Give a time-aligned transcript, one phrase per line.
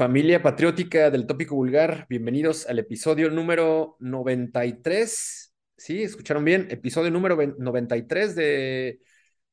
[0.00, 5.52] Familia patriótica del tópico vulgar, bienvenidos al episodio número 93.
[5.76, 9.00] Sí, escucharon bien, episodio número 93 de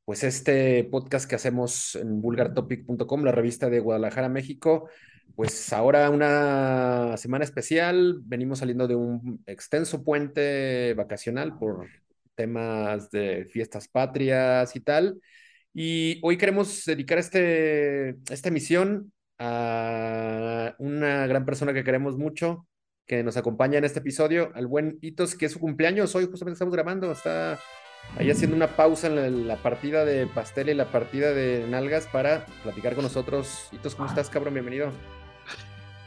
[0.06, 4.88] pues este podcast que hacemos en vulgartopic.com, la revista de Guadalajara, México.
[5.36, 11.90] Pues ahora una semana especial, venimos saliendo de un extenso puente vacacional por
[12.36, 15.20] temas de fiestas patrias y tal.
[15.74, 22.68] Y hoy queremos dedicar este, esta emisión a una gran persona que queremos mucho,
[23.06, 26.14] que nos acompaña en este episodio, al buen Hitos, que es su cumpleaños.
[26.16, 27.60] Hoy justamente estamos grabando, está
[28.18, 32.46] ahí haciendo una pausa en la, partida de pastel y la partida de nalgas para
[32.64, 33.70] platicar con nosotros.
[33.72, 34.54] Hitos, ¿cómo estás, cabrón?
[34.54, 34.92] Bienvenido.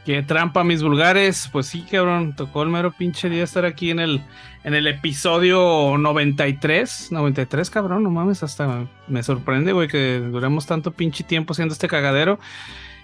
[0.05, 1.47] Qué trampa, mis vulgares.
[1.51, 4.21] Pues sí, cabrón, tocó el mero pinche día estar aquí en el,
[4.63, 7.11] en el episodio 93.
[7.11, 11.87] 93, cabrón, no mames, hasta me sorprende, güey, que duremos tanto pinche tiempo haciendo este
[11.87, 12.39] cagadero.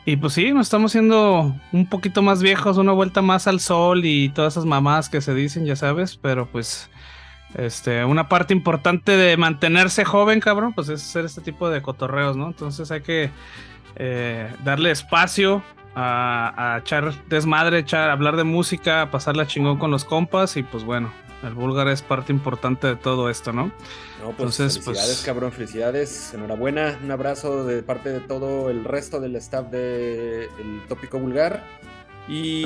[0.07, 4.05] Y pues sí, nos estamos siendo un poquito más viejos, una vuelta más al sol
[4.05, 6.89] y todas esas mamadas que se dicen, ya sabes, pero pues
[7.55, 12.37] este, una parte importante de mantenerse joven, cabrón, pues es hacer este tipo de cotorreos,
[12.37, 12.47] ¿no?
[12.47, 13.31] Entonces hay que
[13.97, 15.61] eh, darle espacio
[15.93, 20.85] a, a, echar desmadre, echar, hablar de música, pasarla chingón con los compas y pues
[20.85, 21.11] bueno,
[21.47, 23.65] el búlgar es parte importante de todo esto, ¿no?
[24.21, 25.25] No, pues Entonces, felicidades, pues...
[25.25, 26.33] cabrón, felicidades.
[26.33, 31.63] Enhorabuena, un abrazo de parte de todo el resto del staff de El Tópico Vulgar.
[32.27, 32.65] Y,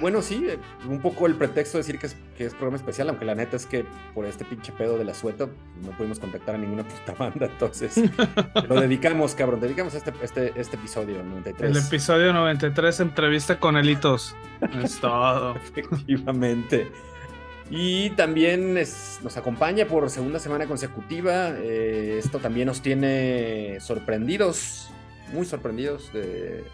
[0.00, 0.46] bueno, sí,
[0.88, 3.56] un poco el pretexto de decir que es, que es programa especial, aunque la neta
[3.56, 5.48] es que por este pinche pedo de la sueta
[5.82, 7.96] no pudimos contactar a ninguna puta banda, entonces
[8.68, 11.76] lo dedicamos, cabrón, dedicamos este, este, este episodio 93.
[11.76, 14.36] El episodio 93, entrevista con Elitos.
[14.80, 15.56] es todo.
[15.56, 16.92] Efectivamente.
[17.74, 21.54] Y también nos acompaña por segunda semana consecutiva.
[21.56, 24.90] Eh, esto también nos tiene sorprendidos,
[25.32, 26.64] muy sorprendidos de,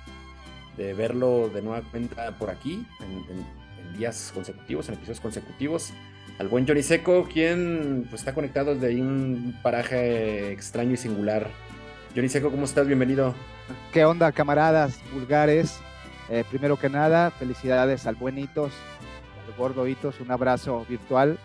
[0.95, 5.93] verlo de nueva cuenta por aquí, en, días consecutivos, en episodios consecutivos.
[6.41, 11.49] Al buen Johnny Seco, quien pues, está conectado desde un paraje extraño y singular.
[12.13, 12.89] Johnny Seco, ¿cómo estás?
[12.89, 13.37] Bienvenido.
[13.93, 15.79] ¿Qué onda, camaradas vulgares?
[16.29, 18.73] Eh, primero que nada, felicidades al buenitos
[19.59, 21.37] gordo Hitos, un abrazo virtual.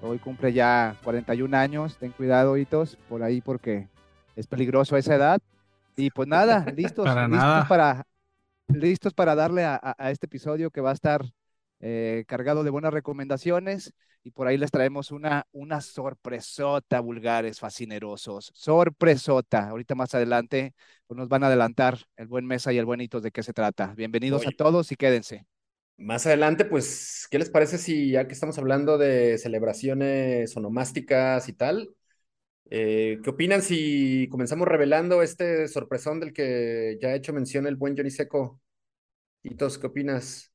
[0.00, 3.88] Hoy cumple ya 41 años, ten cuidado Hitos, por ahí porque
[4.36, 5.40] es peligroso a esa edad.
[5.96, 8.06] Y pues nada, listos, para listos, Para,
[8.68, 11.22] listos para darle a, este episodio que va a estar
[11.80, 18.52] eh, cargado de buenas recomendaciones y por ahí les traemos una, una sorpresota, vulgares, fascinerosos,
[18.54, 19.70] sorpresota.
[19.70, 20.74] Ahorita más adelante
[21.08, 23.52] pues nos van a adelantar el buen Mesa y el buen Hitos de qué se
[23.52, 23.92] trata.
[23.96, 25.46] Bienvenidos a todos y quédense.
[25.98, 31.54] Más adelante, pues, ¿qué les parece si ya que estamos hablando de celebraciones onomásticas y
[31.54, 31.88] tal,
[32.68, 37.76] eh, ¿qué opinan si comenzamos revelando este sorpresón del que ya ha hecho mención el
[37.76, 38.60] buen Johnny Seco?
[39.42, 40.52] Hitos, ¿qué opinas?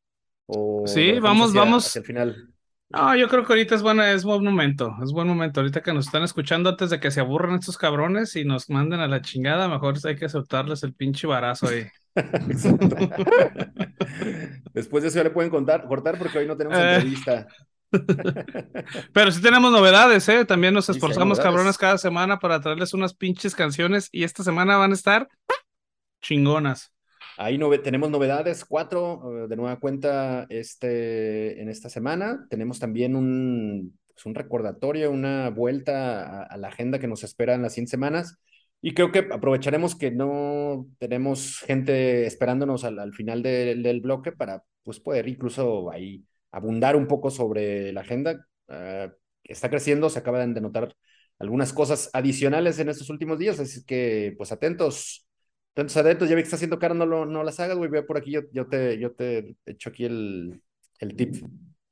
[0.86, 1.88] sí, vamos, vamos.
[1.88, 2.54] Hacia el final.
[2.90, 5.62] No, yo creo que ahorita es, buena, es buen momento, es buen momento.
[5.62, 9.00] Ahorita que nos están escuchando antes de que se aburran estos cabrones y nos manden
[9.00, 11.88] a la chingada, mejor hay que soltarles el pinche barazo ahí.
[14.74, 16.96] Después de eso ya le pueden contar, cortar porque hoy no tenemos eh.
[16.96, 17.48] entrevista.
[19.14, 20.46] Pero sí tenemos novedades, ¿eh?
[20.46, 24.92] También nos esforzamos cabrones cada semana para traerles unas pinches canciones y esta semana van
[24.92, 25.28] a estar
[26.22, 26.94] chingonas.
[27.38, 32.46] Ahí tenemos novedades, cuatro eh, de nueva cuenta este, en esta semana.
[32.50, 37.64] Tenemos también un, pues, un recordatorio, una vuelta a, la agenda que nos espera en
[37.64, 38.38] las 100 semanas.
[38.82, 45.00] Y creo que aprovecharemos que no tenemos gente esperándonos al, final del bloque para pues,
[45.00, 48.46] poder incluso ahí abundar un poco sobre la agenda.
[48.68, 49.12] Uh,
[49.44, 50.96] está creciendo, se acaban de notar
[51.40, 55.28] algunas cosas adicionales en estos últimos días, así que pues atentos
[55.74, 58.04] tantos adeptos, ya vi que está haciendo cara, no, lo, no las hagas, güey, ve
[58.04, 60.62] por aquí, yo, yo, te, yo te echo aquí el,
[61.00, 61.36] el tip.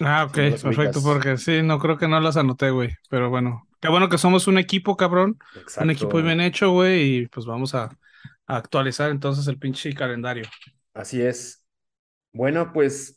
[0.01, 3.89] Ah, ok, perfecto, porque sí, no creo que no las anoté, güey, pero bueno, qué
[3.89, 5.37] bueno que somos un equipo, cabrón,
[5.77, 7.85] un equipo bien hecho, güey, y pues vamos a,
[8.47, 10.45] a actualizar entonces el pinche calendario.
[10.93, 11.63] Así es.
[12.33, 13.15] Bueno, pues,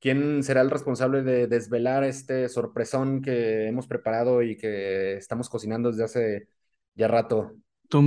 [0.00, 5.90] ¿quién será el responsable de desvelar este sorpresón que hemos preparado y que estamos cocinando
[5.92, 6.48] desde hace
[6.94, 7.54] ya rato?
[7.88, 8.00] ¿Tu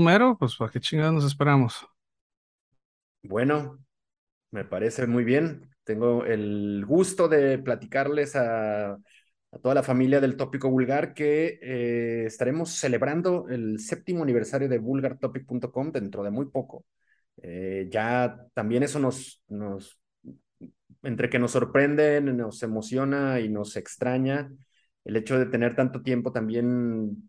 [0.00, 0.36] mero?
[0.38, 1.86] Pues para qué chingados nos esperamos.
[3.22, 3.78] Bueno,
[4.52, 5.71] me parece muy bien.
[5.84, 8.96] Tengo el gusto de platicarles a,
[9.62, 15.92] toda la familia del Tópico Vulgar que eh, estaremos celebrando el séptimo aniversario de vulgartopic.com
[15.92, 16.86] dentro de muy poco.
[17.42, 19.98] Eh, ya también eso nos, nos,
[21.02, 24.50] entre que nos sorprende, nos emociona y nos extraña,
[25.04, 27.28] el hecho de tener tanto tiempo también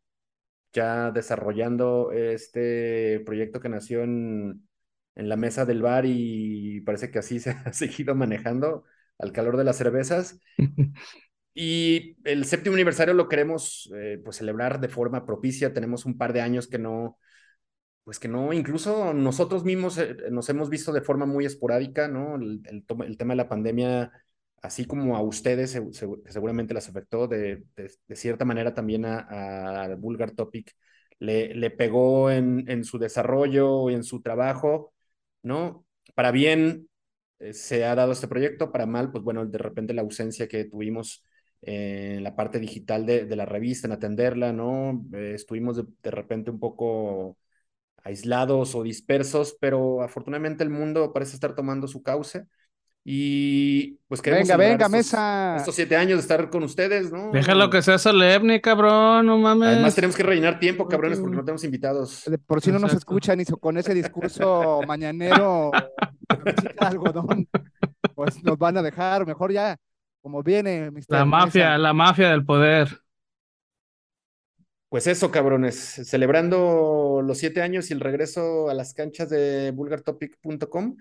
[0.71, 4.67] ya desarrollando este proyecto que nació en,
[5.15, 8.83] en la mesa del bar y parece que así se ha seguido manejando
[9.19, 10.39] al calor de las cervezas.
[11.55, 15.73] Y el séptimo aniversario lo queremos eh, pues celebrar de forma propicia.
[15.73, 17.19] Tenemos un par de años que no,
[18.03, 22.35] pues que no, incluso nosotros mismos eh, nos hemos visto de forma muy esporádica, ¿no?
[22.35, 24.11] El, el, tema de la pandemia,
[24.61, 29.95] así como a ustedes, que seguramente las afectó de, de, cierta manera también a, a
[29.95, 30.75] Vulgar Topic,
[31.19, 34.92] le, le pegó en, en su desarrollo y en su trabajo,
[35.43, 35.85] ¿no?
[36.15, 36.89] Para bien
[37.39, 40.65] eh, se ha dado este proyecto, para mal, pues bueno, de repente la ausencia que
[40.65, 41.23] tuvimos
[41.61, 45.05] en la parte digital de, de, la revista, en atenderla, ¿no?
[45.13, 47.37] Eh, estuvimos de, de, repente un poco
[48.03, 52.47] aislados o dispersos, pero afortunadamente el mundo parece estar tomando su cauce.
[53.05, 55.55] Y pues queremos venga, venga, estos, mesa.
[55.57, 57.31] estos siete años de estar con ustedes, ¿no?
[57.31, 59.69] Déjalo que sea solemne, cabrón, no mames.
[59.69, 62.23] Además tenemos que rellenar tiempo, cabrones, porque no tenemos invitados.
[62.45, 65.71] Por si no nos escuchan y con ese discurso mañanero
[66.79, 67.49] algodón,
[68.15, 69.77] pues nos van a dejar, mejor ya,
[70.21, 70.89] como viene.
[70.89, 71.03] Mr.
[71.09, 71.77] La mafia, Mesa.
[71.77, 72.87] la mafia del poder.
[74.87, 75.75] Pues eso, cabrones,
[76.05, 80.95] celebrando los siete años y el regreso a las canchas de vulgartopic.com,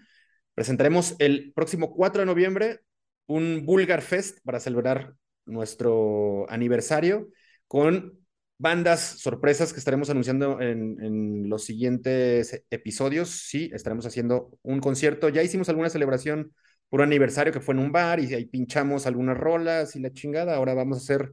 [0.54, 2.81] presentaremos el próximo 4 de noviembre
[3.26, 5.14] un Vulgar Fest para celebrar
[5.46, 7.28] nuestro aniversario
[7.66, 8.19] con
[8.58, 13.31] bandas sorpresas que estaremos anunciando en, en, los siguientes episodios.
[13.31, 15.28] Sí, estaremos haciendo un concierto.
[15.28, 16.52] Ya hicimos alguna celebración
[16.88, 20.12] por un aniversario que fue en un bar y ahí pinchamos algunas rolas y la
[20.12, 20.55] chingada.
[20.55, 21.32] Ahora vamos a hacer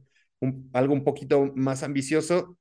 [0.72, 2.58] algo un poquito más ambicioso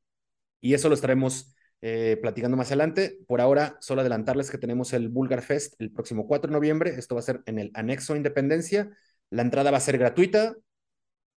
[0.61, 3.19] y eso lo estaremos eh, platicando más adelante.
[3.27, 6.95] Por ahora, solo adelantarles que tenemos el Vulgar Fest el próximo 4 de noviembre.
[6.97, 8.89] Esto va a ser en el anexo Independencia.
[9.29, 10.55] La entrada va a ser gratuita.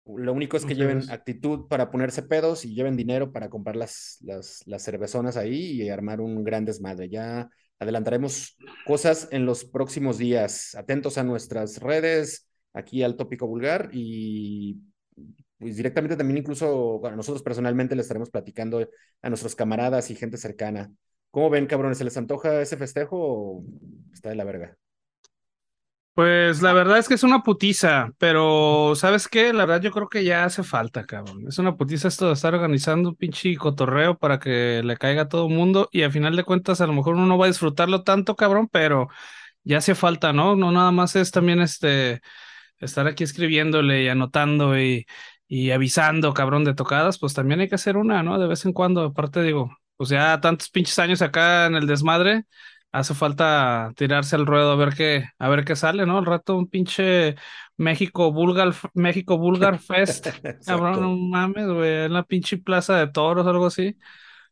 [0.05, 4.19] Lo único es que lleven actitud para ponerse pedos y lleven dinero para comprar las,
[4.23, 7.09] las, las cervezonas ahí y armar un gran desmadre.
[7.09, 7.49] Ya
[7.79, 10.75] adelantaremos cosas en los próximos días.
[10.75, 14.81] Atentos a nuestras redes, aquí al tópico vulgar y
[15.63, 18.89] pues directamente también incluso nosotros personalmente le estaremos platicando
[19.23, 20.91] a nuestros camaradas y gente cercana.
[21.31, 21.99] ¿Cómo ven, cabrones?
[21.99, 23.65] ¿Se les antoja ese festejo o
[24.13, 24.77] está de la verga?
[26.15, 29.53] Pues la verdad es que es una putiza, pero ¿sabes qué?
[29.55, 31.47] La verdad yo creo que ya hace falta, cabrón.
[31.49, 35.29] Es una putiza esto de estar organizando un pinche cotorreo para que le caiga a
[35.29, 37.49] todo el mundo y al final de cuentas a lo mejor uno no va a
[37.49, 39.09] disfrutarlo tanto, cabrón, pero
[39.63, 40.57] ya hace falta, ¿no?
[40.57, 42.21] No nada más es también este
[42.79, 45.07] estar aquí escribiéndole y anotando y,
[45.53, 48.39] y avisando, cabrón, de tocadas, pues también hay que hacer una, ¿no?
[48.39, 52.45] De vez en cuando, aparte digo, pues ya tantos pinches años acá en el desmadre,
[52.91, 56.17] hace falta tirarse al ruedo a ver qué, a ver qué sale, ¿no?
[56.17, 57.35] Al rato un pinche
[57.77, 60.29] México Vulgar, México Vulgar Fest,
[60.65, 63.99] cabrón, no mames, güey, en la pinche plaza de toros o algo así.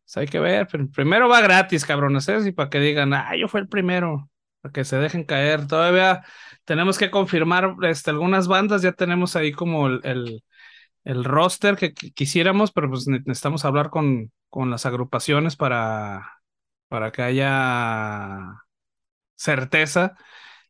[0.04, 2.40] Pues hay que ver, pero primero va gratis, cabrones, ¿eh?
[2.46, 4.28] Y para que digan, ah, yo fui el primero,
[4.60, 5.66] para que se dejen caer.
[5.66, 6.22] Todavía
[6.66, 10.42] tenemos que confirmar este, algunas bandas, ya tenemos ahí como el, el
[11.04, 16.40] el roster que quisiéramos, pero pues necesitamos hablar con, con las agrupaciones para,
[16.88, 18.64] para que haya
[19.36, 20.16] certeza.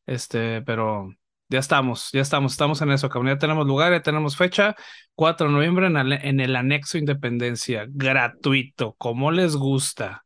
[0.07, 1.11] Este, pero
[1.49, 3.33] ya estamos, ya estamos, estamos en eso, cabrón.
[3.35, 4.77] Ya tenemos lugar, ya tenemos fecha,
[5.15, 10.25] 4 de noviembre en el, en el anexo Independencia, gratuito, como les gusta.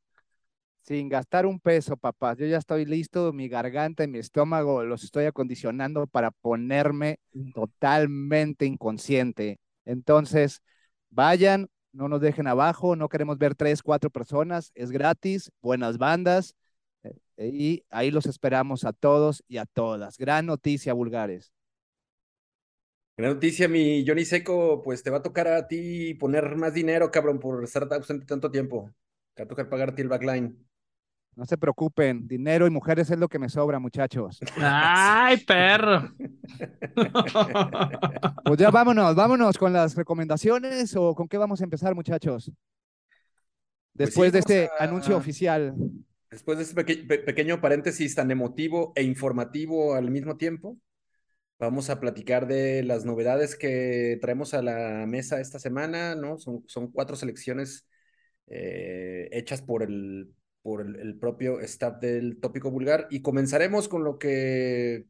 [0.82, 2.36] Sin gastar un peso, papás.
[2.36, 7.18] Yo ya estoy listo, mi garganta y mi estómago los estoy acondicionando para ponerme
[7.54, 9.58] totalmente inconsciente.
[9.84, 10.62] Entonces,
[11.10, 16.54] vayan, no nos dejen abajo, no queremos ver tres, cuatro personas, es gratis, buenas bandas,
[17.36, 20.18] eh, y ahí los esperamos a todos y a todas.
[20.18, 21.52] Gran noticia, vulgares.
[23.16, 27.10] Gran noticia, mi Johnny Seco, pues te va a tocar a ti poner más dinero,
[27.10, 28.90] cabrón, por estar ausente tanto tiempo.
[29.34, 30.66] Te va a tocar pagarte el backline.
[31.36, 34.38] No se preocupen, dinero y mujeres es lo que me sobra, muchachos.
[34.56, 36.12] ¡Ay, perro!
[38.44, 42.52] pues ya vámonos, vámonos con las recomendaciones o con qué vamos a empezar, muchachos.
[43.94, 44.84] Después pues sí, de este a...
[44.84, 45.74] anuncio oficial.
[46.30, 50.78] Después de este peque pe pequeño paréntesis tan emotivo e informativo al mismo tiempo,
[51.58, 56.38] vamos a platicar de las novedades que traemos a la mesa esta semana, ¿no?
[56.38, 57.88] Son, son cuatro selecciones
[58.46, 60.32] eh, hechas por el,
[60.64, 65.04] por el, propio staff del tópico vulgar y comenzaremos con lo que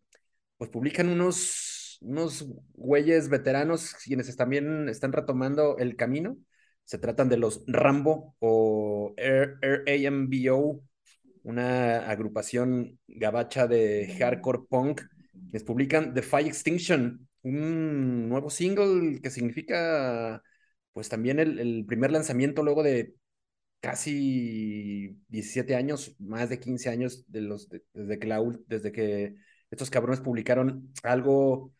[0.57, 6.37] pues publican unos, unos güeyes veteranos quienes también están retomando el camino.
[6.83, 10.83] Se tratan de los Rambo o Air, Air AMBO,
[11.45, 15.03] una agrupación gabacha de hardcore punk.
[15.53, 20.43] Les publican The Fire Extinction, un nuevo single que significa
[20.93, 23.15] pues también el primer lanzamiento luego de
[23.85, 29.35] casi 17 años, más de 15 años de los, desde, que la, desde que
[29.71, 31.71] estos cabrones publicaron algo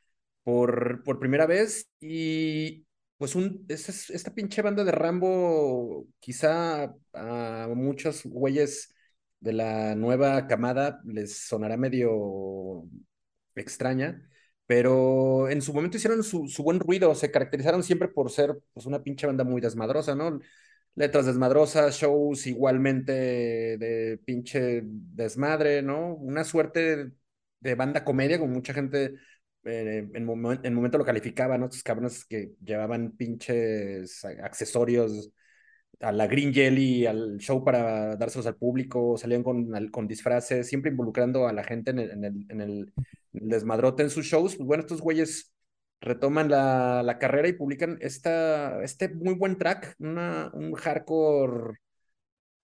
[0.43, 8.25] por, por primera vez y pues un, esta pinche banda de Rambo quizá a muchos
[8.25, 8.95] güeyes
[9.41, 12.85] de la nueva camada les sonará medio
[13.55, 14.29] extraña,
[14.67, 18.85] pero en su momento hicieron su, su, buen ruido, se caracterizaron siempre por ser pues,
[18.85, 20.39] una pinche banda muy desmadrosa, ¿no?
[20.97, 26.15] Letras desmadrosas, shows igualmente de pinche desmadre, ¿no?
[26.15, 27.11] Una suerte
[27.61, 29.15] de banda comedia, con mucha gente
[29.65, 30.29] eh, en,
[30.63, 31.67] en, momento lo calificaba, ¿no?
[31.67, 35.31] Estos cabrones que llevaban pinches accesorios
[36.01, 40.91] a la Green Jelly, al show para dárselos al público, salían con, con disfraces, siempre
[40.91, 42.93] involucrando a la gente en el, en el, en el
[43.33, 44.57] desmadrote en sus shows.
[44.57, 45.54] Pues bueno, estos güeyes
[46.01, 51.79] retoman la, carrera y publican esta, este muy buen track, una, un hardcore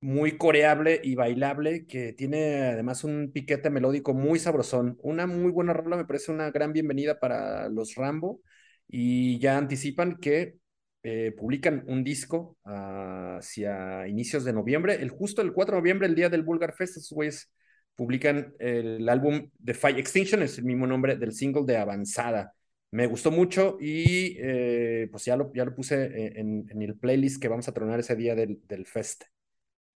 [0.00, 4.98] muy coreable y bailable, que tiene además un piquete melódico muy sabrosón.
[5.02, 8.40] Una muy buena rola, me parece una gran bienvenida para los Rambo.
[8.88, 10.56] Y ya anticipan que
[11.02, 14.94] eh, publican un disco hacia inicios de noviembre.
[14.94, 17.50] El justo el 4 de noviembre, el día del Bulgar Fest, esos güeyes
[17.94, 22.54] publican el álbum The Fight Extinction, es el mismo nombre del single de Avanzada.
[22.92, 27.40] Me gustó mucho y eh, pues ya lo, ya lo puse en, en, el playlist
[27.40, 29.24] que vamos a tronar ese día del, del fest.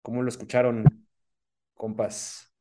[0.02, 0.84] ¿Cómo lo escucharon,
[1.74, 2.54] compas?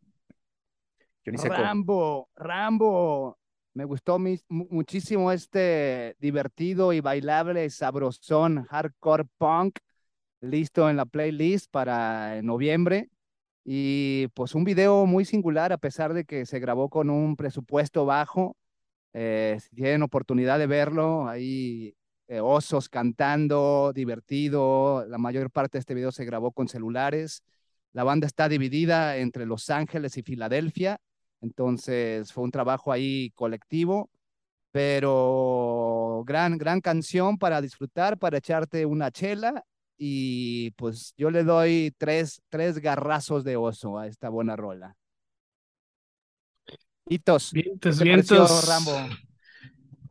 [1.24, 3.38] Rambo, Rambo.
[3.74, 9.78] Me gustó muchísimo este divertido y bailable sabrosón hardcore punk
[10.40, 13.08] listo en la playlist para noviembre.
[13.64, 18.04] Y pues un video muy singular a pesar de que se grabó con un presupuesto
[18.04, 18.56] bajo.
[19.12, 21.94] Eh, si tienen oportunidad de verlo, ahí
[22.28, 25.04] eh, osos cantando, divertido.
[25.06, 27.42] La mayor parte de este video se grabó con celulares.
[27.92, 30.98] La banda está dividida entre Los Ángeles y Filadelfia,
[31.42, 34.10] entonces fue un trabajo ahí colectivo,
[34.70, 39.64] pero gran, gran canción para disfrutar, para echarte una chela
[39.98, 44.96] y pues yo le doy tres, tres garrazos de oso a esta buena rola.
[47.06, 47.52] Hitos.
[47.52, 48.68] Vientos, vientos.
[48.68, 49.08] Rambo?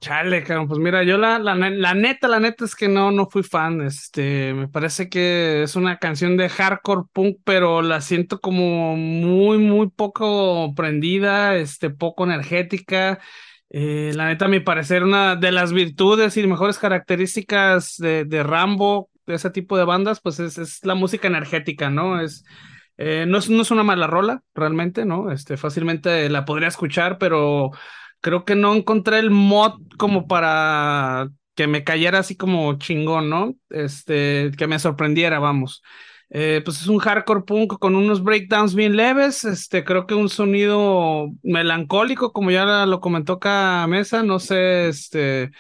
[0.02, 3.30] Chale, cabrón, pues mira, yo la, la, la, neta, la neta es que no, no
[3.30, 3.82] fui fan.
[3.82, 9.60] Este, me parece que es una canción de hardcore punk, pero la siento como muy,
[9.60, 13.20] muy poco prendida, este, poco energética.
[13.70, 18.42] Eh, la neta, a mi parecer, una de las virtudes y mejores características de, de
[18.42, 22.20] Rambo, de ese tipo de bandas, pues es, es la música energética, ¿no?
[22.20, 22.44] Es,
[23.04, 25.32] eh, no, es, no es una mala rola, realmente, ¿no?
[25.32, 27.72] Este, fácilmente la podría escuchar, pero
[28.22, 33.56] creo que no encontré el mod como para que me cayera así como chingón, ¿no?
[33.72, 35.82] Este, que me sorprendiera, vamos.
[36.30, 40.30] Eh, pues es un hardcore punk con unos breakdowns bien leves, este, creo que un
[40.30, 45.52] sonido melancólico, como ya lo comentó acá Mesa, no sé, este,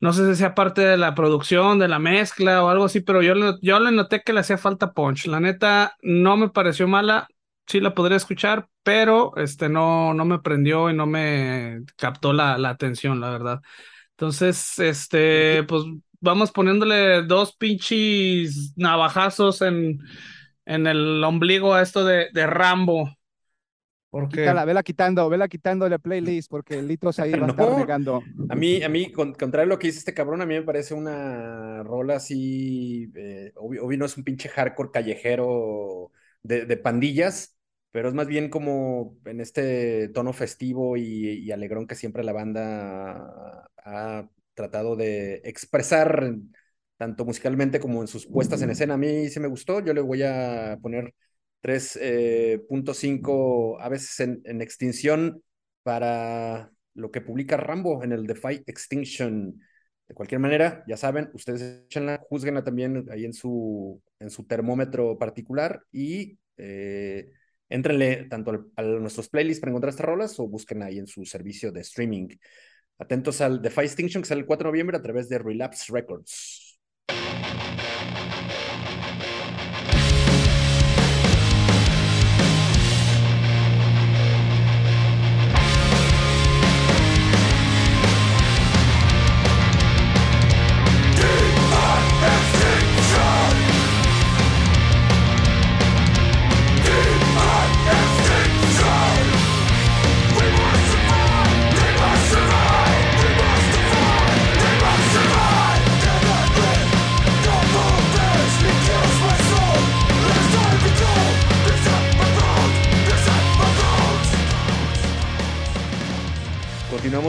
[0.00, 3.22] no sé si sea parte de la producción, de la mezcla o algo así, pero
[3.22, 5.26] yo, yo le noté que le hacía falta punch.
[5.26, 7.28] La neta, no me pareció mala,
[7.66, 12.58] sí la podría escuchar, pero este no, no me prendió y no me captó la,
[12.58, 13.60] la atención, la verdad.
[14.12, 15.84] Entonces, este, pues
[16.20, 20.00] vamos poniéndole dos pinches navajazos en,
[20.64, 23.10] en el ombligo a esto de, de Rambo.
[24.20, 24.40] Porque...
[24.40, 28.22] Quítala, vela quitando, vela quitando la playlist, porque el Litos ahí va a estar negando.
[28.48, 30.94] A mí, a mí, contrario a lo que dice este cabrón, a mí me parece
[30.94, 37.56] una rola así, eh, obvio, no es un pinche hardcore callejero de, de pandillas,
[37.96, 43.70] pero es más bien como en este tono festivo y, alegrón que siempre la banda
[43.78, 46.34] ha tratado de expresar,
[46.98, 48.94] tanto musicalmente como en sus puestas en escena.
[48.94, 51.14] A mí sí me gustó, yo le voy a poner
[51.62, 55.42] 3.5 eh, a veces en, extinción
[55.82, 59.60] para lo que publica Rambo en el Defy Extinction.
[60.08, 65.18] De cualquier manera, ya saben, ustedes échenla, juzguenla también ahí en su, en su termómetro
[65.18, 67.32] particular y eh,
[67.68, 71.72] Entrenle tanto a nuestros playlists para encontrar estas rolas o busquen ahí en su servicio
[71.72, 72.28] de streaming.
[72.98, 76.65] Atentos al Fight Extinction que sale el 4 de noviembre a través de Relapse Records.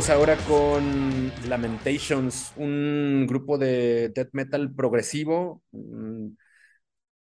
[0.10, 6.30] Ahora con Lamentations, un grupo de death metal progresivo mm,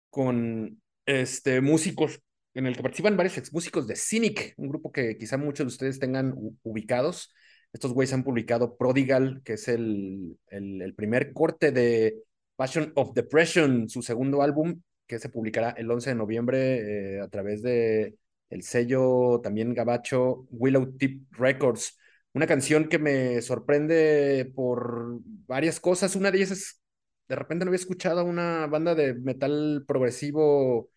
[0.08, 2.20] con este, músicos
[2.54, 5.68] en el que participan varios ex músicos de Cynic, un grupo que quizá muchos de
[5.68, 7.34] ustedes tengan ubicados.
[7.72, 12.22] Estos güeyes han publicado Prodigal, que es el, el, primer corte de
[12.54, 17.28] Passion of Depression, su segundo álbum, que se publicará el 11 de noviembre eh, a
[17.28, 18.14] través de
[18.48, 21.98] el sello también gabacho Willow Tip Records.
[22.36, 26.16] Una canción que me sorprende por varias cosas.
[26.16, 26.82] Una de ellas es,
[27.28, 30.90] de repente no había escuchado una banda de metal progresivo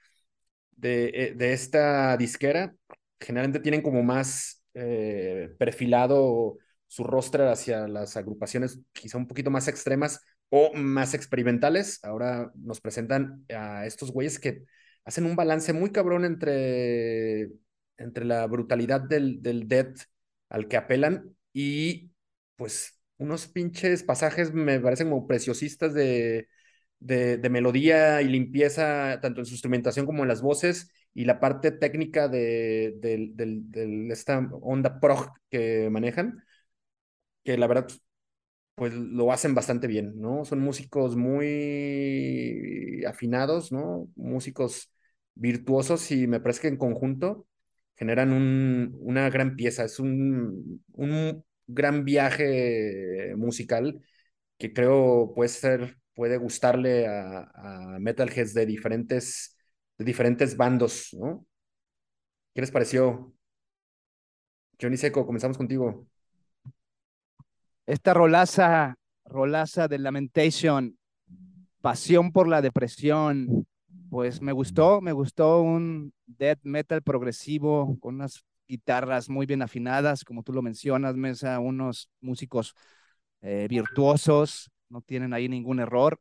[0.72, 2.76] de, eh, de esta disquera.
[3.22, 9.70] Generalmente tienen como más eh, perfilado su rostro hacia las agrupaciones quizá un poquito más
[9.70, 10.20] extremas
[10.50, 12.04] o más experimentales.
[12.04, 14.66] Ahora nos presentan a estos güeyes que
[15.06, 17.50] hacen un balance muy cabrón entre,
[17.98, 20.00] entre la brutalidad del, del death
[20.50, 22.12] al que apelan y
[22.56, 26.48] pues unos pinches pasajes me parecen como preciosistas de,
[27.00, 31.72] de, melodía y limpieza, tanto en su instrumentación como en las voces, y la parte
[31.72, 36.44] técnica de, de, esta onda prog que manejan,
[37.44, 37.88] que la verdad,
[38.76, 40.46] pues lo hacen bastante bien, ¿no?
[40.46, 44.10] Son músicos muy afinados, ¿no?
[44.16, 44.92] Músicos
[45.36, 47.48] virtuosos y me parece que en conjunto
[48.00, 54.02] generan un, una gran pieza, es un, un gran viaje musical
[54.58, 59.58] que creo puede ser, puede gustarle a, metalheads de diferentes,
[59.98, 61.46] de diferentes bandos, ¿no?
[62.56, 63.34] ¿Qué les pareció?
[64.82, 66.08] Johnny Seco, comenzamos contigo.
[67.86, 68.96] Esta rolaza,
[69.26, 70.98] rolaza de Lamentation,
[71.82, 73.68] pasión por la depresión,
[74.10, 80.24] pues me gustó, me gustó un death metal progresivo con unas guitarras muy bien afinadas,
[80.24, 82.76] como tú lo mencionas, Mesa, unos músicos
[83.42, 86.20] eh, virtuosos, no tienen ahí ningún error.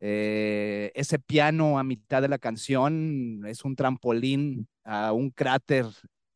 [0.00, 5.86] Eh, ese piano a mitad de la canción es un trampolín a un cráter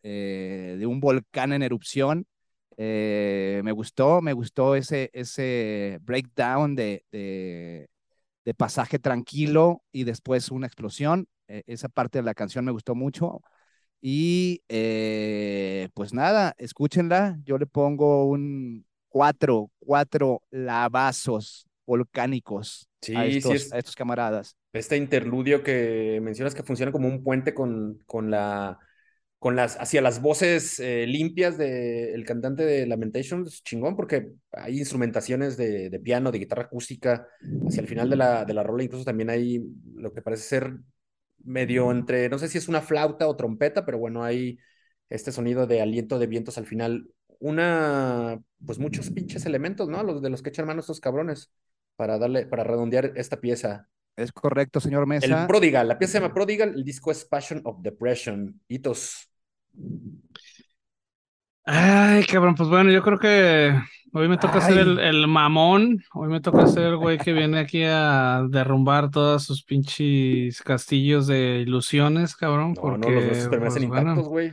[0.03, 2.27] eh, de un volcán en erupción.
[2.77, 7.89] me gustó, me gustó ese, ese breakdown de, de
[8.53, 11.27] pasaje tranquilo y después una explosión.
[11.49, 13.41] E, esa parte de la canción me gustó mucho.
[14.03, 17.39] Y eh, pues nada, escúchenla.
[17.45, 24.57] Yo le pongo un cuatro, cuatro lavazos volcánicos a, estos, a estos camaradas.
[24.73, 28.79] Este interludio que mencionas que funciona como un puente con, con la
[29.45, 35.59] con las, hacia las voces eh, limpias del cantante de Lamentations, chingón, porque hay instrumentaciones
[35.59, 37.29] de, de, piano, de guitarra acústica,
[37.69, 39.63] hacia el final de la, de la rola incluso también hay
[39.97, 40.79] lo que parece ser
[41.45, 44.59] medio entre, no sé si es una flauta o trompeta, pero bueno, hay
[45.11, 47.07] este sonido de aliento de vientos al final.
[47.39, 50.03] Una, pues muchos pinches elementos, ¿no?
[50.03, 51.53] Los de los que echan mano estos cabrones
[51.97, 53.91] para darle, para redondear esta pieza.
[54.17, 55.43] Es correcto, señor Mesa.
[55.43, 58.59] El Prodigal, la pieza se llama Prodigal, el disco es Passion of Depression.
[58.69, 59.29] Hitos.
[61.67, 63.75] Ay, cabrón, pues bueno, yo creo que
[64.13, 67.83] hoy me toca ser el, mamón, hoy me toca ser el güey que viene aquí
[67.85, 72.75] a derrumbar todos sus pinches castillos de ilusiones, cabrón.
[72.75, 74.53] porque, no, los pues, intactos, güey.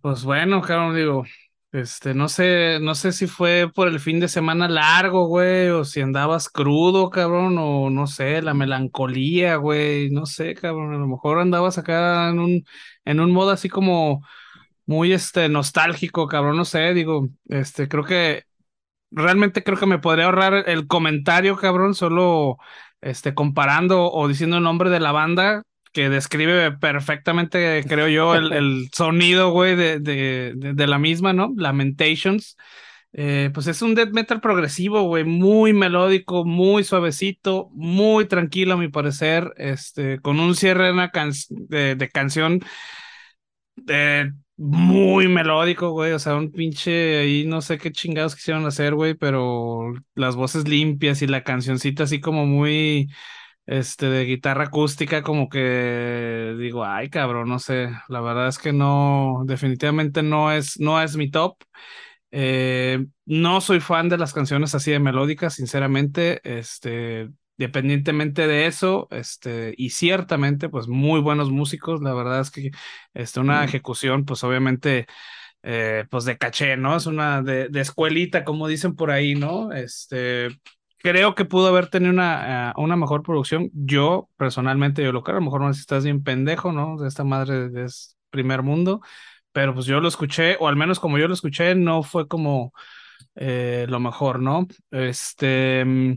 [0.00, 1.24] Pues bueno, cabrón, digo,
[1.72, 5.84] este, no sé, no sé si fue por el fin de semana largo, güey, o
[5.84, 11.06] si andabas crudo, cabrón, o no sé, la melancolía, güey, no sé, cabrón, a lo
[11.06, 12.64] mejor andabas acá en un,
[13.04, 14.22] en un modo así como
[14.86, 18.44] muy, este, nostálgico, cabrón, no sé, digo, este, creo que,
[19.10, 22.58] realmente creo que me podría ahorrar el comentario, cabrón, solo,
[23.00, 28.88] este, comparando o diciendo el nombre de la banda, que describe perfectamente, creo yo, el,
[28.92, 31.52] sonido, güey, de, de, de, la misma, ¿no?
[31.56, 32.56] Lamentations.
[33.12, 38.76] Eh, pues es un death metal progresivo, güey, muy melódico, muy suavecito, muy tranquilo a
[38.76, 41.10] mi parecer, este, con un cierre de, una
[41.50, 42.60] de, canción
[43.76, 48.94] de muy melódico, güey, o sea, un pinche ahí no sé qué chingados quisieron hacer,
[48.94, 53.08] güey, pero las voces limpias y la cancioncita así como muy
[53.68, 58.72] este, de guitarra acústica, como que digo, ay, cabrón, no sé, la verdad es que
[58.72, 61.58] no, definitivamente no es, no es mi top.
[62.30, 67.28] Eh, no soy fan de las canciones así de melódicas, sinceramente, este,
[67.58, 72.70] dependientemente de eso, este, y ciertamente, pues muy buenos músicos, la verdad es que
[73.12, 75.06] este, una ejecución, pues obviamente,
[75.62, 76.96] eh, pues de caché, ¿no?
[76.96, 79.72] Es una de, de, escuelita, como dicen por ahí, ¿no?
[79.72, 80.48] Este,
[80.98, 83.70] creo que pudo haber tenido una, eh, una mejor producción.
[83.72, 85.36] Yo, personalmente, yo lo creo.
[85.38, 86.96] A lo mejor no si estás bien pendejo, ¿no?
[86.98, 87.86] De esta madre de
[88.30, 89.00] primer mundo.
[89.52, 92.72] pero pues yo lo escuché, o al menos como yo lo escuché, no fue como
[93.36, 94.66] eh, lo mejor, ¿no?
[94.92, 96.14] Este, mm,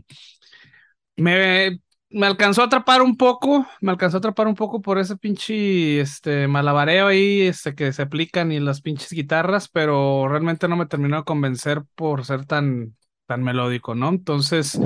[1.16, 5.16] me, me alcanzó a atrapar un poco, me alcanzó a atrapar un poco por ese
[5.16, 10.76] pinche este, malabareo ahí este, que se aplican y las pinches guitarras, pero realmente no
[10.76, 12.96] me terminó de convencer por ser tan,
[13.32, 14.10] tan melódico, ¿no?
[14.10, 14.78] Entonces,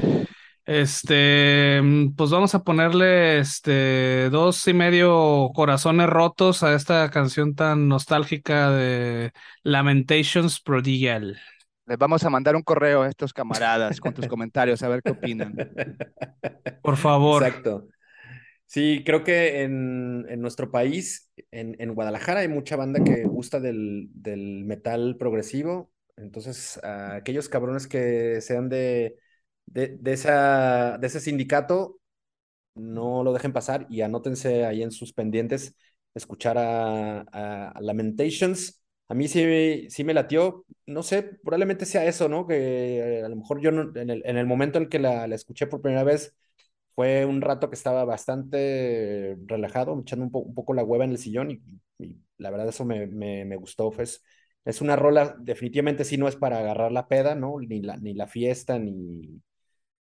[0.67, 1.81] este,
[2.17, 8.71] pues vamos a ponerle este, dos y medio corazones rotos a esta canción tan nostálgica
[8.71, 9.33] de
[9.65, 11.41] Lamentations Prodigal.
[11.87, 15.11] Les vamos a mandar un correo a estos camaradas con tus comentarios a ver qué
[15.11, 15.57] opinan.
[16.83, 17.45] Por favor.
[17.45, 17.89] Exacto.
[18.67, 23.59] Sí, creo que en, en nuestro país, en, en, Guadalajara, hay mucha banda que gusta
[23.59, 25.91] del, del metal progresivo.
[26.17, 29.17] Entonces, aquellos cabrones que sean de,
[29.67, 32.01] de, de, esa, de ese sindicato,
[32.75, 35.77] no lo dejen pasar y anótense ahí en sus pendientes
[36.15, 42.47] escuchar a, Lamentations a mí sí, sí me latió, no sé, probablemente sea eso, ¿no?
[42.49, 45.69] Que a lo mejor yo no, en, el, en el momento en que la, escuché
[45.69, 46.35] por primera vez
[46.95, 51.11] fue un rato que estaba bastante relajado, echando un, po, un poco la hueva en
[51.13, 51.63] el sillón y,
[51.99, 53.91] y la verdad eso me, me, me gustó.
[53.91, 54.25] Pues,
[54.67, 57.61] es una rola, definitivamente sí no es para agarrar la peda, ¿no?
[57.61, 59.41] Ni la, ni la fiesta, ni,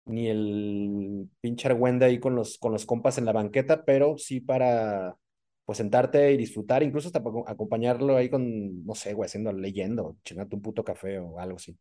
[0.06, 4.40] ni el pinche argüende ahí con los, con los compas en la banqueta, pero sí
[4.40, 5.16] para
[5.64, 10.56] pues sentarte y disfrutar, incluso hasta acompañarlo ahí con, no sé, güey, haciendo, leyendo, chingando
[10.56, 11.76] un puto café o algo así.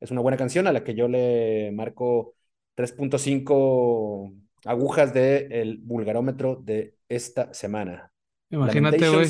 [0.00, 2.34] Es una buena canción a la que yo le marco
[2.74, 4.32] 3.5
[4.64, 8.12] agujas del el vulgarómetro de esta semana.
[8.50, 9.28] Imagínate, güey.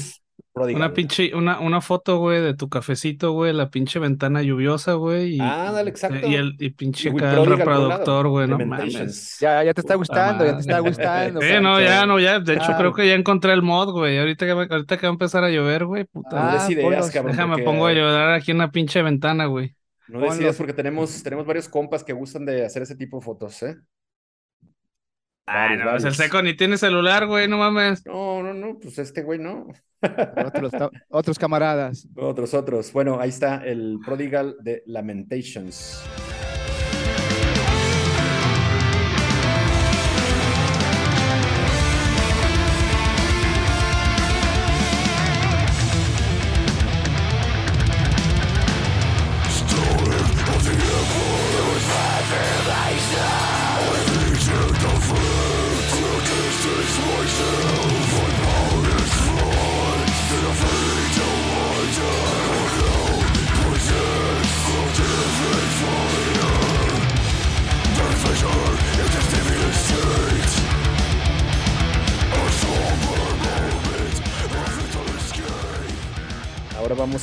[0.55, 5.39] Una pinche, una, una foto, güey, de tu cafecito, güey, la pinche ventana lluviosa, güey.
[5.41, 6.27] ah, dale, exacto.
[6.27, 9.39] Y el y pinche acá el reproductor, güey, no mames.
[9.41, 11.41] Ya, ya te está gustando, ya te está gustando.
[11.41, 12.41] Sí, no, ya, no, ya.
[12.41, 14.19] De hecho, creo que ya encontré el mod, güey.
[14.19, 16.65] Ahorita que, ahorita que va a empezar a llover, güey, puta.
[16.65, 17.65] Ah, ideas, cabrón, Déjame porque...
[17.65, 19.75] pongo a llorar aquí en una pinche ventana, güey.
[20.09, 23.63] No decidas porque tenemos, tenemos varios compas que gustan de hacer ese tipo de fotos,
[23.63, 23.77] ¿eh?
[25.53, 28.07] Ah, no, pues el seco ni tiene celular, güey, no mames.
[28.07, 29.67] No, no, no, pues este güey no.
[30.47, 30.73] Otros,
[31.09, 32.07] otros camaradas.
[32.17, 32.93] Otros, otros.
[32.93, 36.05] Bueno, ahí está el Prodigal de Lamentations.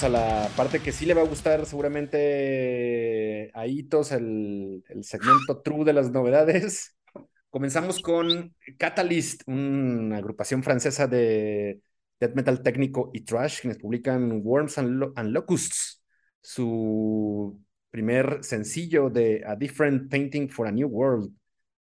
[0.08, 5.62] A la parte que sí le va a gustar seguramente a Hitos, el, el segmento
[5.62, 6.96] true de las novedades.
[7.50, 11.82] Comenzamos con Catalyst, una agrupación francesa de
[12.22, 16.02] death metal técnico y trash, quienes publican Worms and, Lo and Locusts,
[16.42, 21.34] su primer sencillo de A Different Painting for a New World,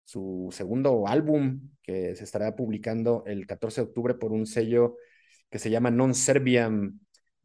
[0.04, 4.98] su segundo álbum que se estará publicando el 14 de octubre por un sello
[5.50, 7.00] que se llama Non Serbiam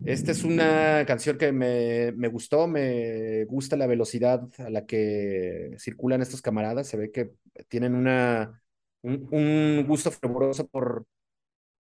[0.05, 5.77] esta es una canción que me, me, gustó, me gusta la velocidad a la que
[5.79, 7.33] circulan estos camaradas, se ve que
[7.69, 8.63] tienen una,
[9.03, 11.07] un, gusto fervoroso por,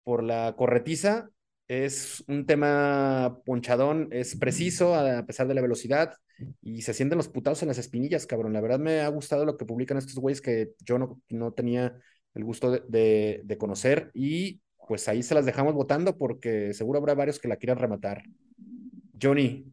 [0.04, 1.30] por la corretiza,
[1.68, 6.16] es un tema ponchadón, es preciso a pesar de la velocidad
[6.62, 8.54] y se sienten los putados en las espinillas, cabrón.
[8.54, 12.00] La verdad me ha gustado lo que publican estos güeyes que yo no, no tenía
[12.36, 17.14] el gusto de, de conocer y pues ahí se las dejamos votando porque seguro habrá
[17.14, 18.24] varios que la quieran rematar.
[19.22, 19.66] Johnny.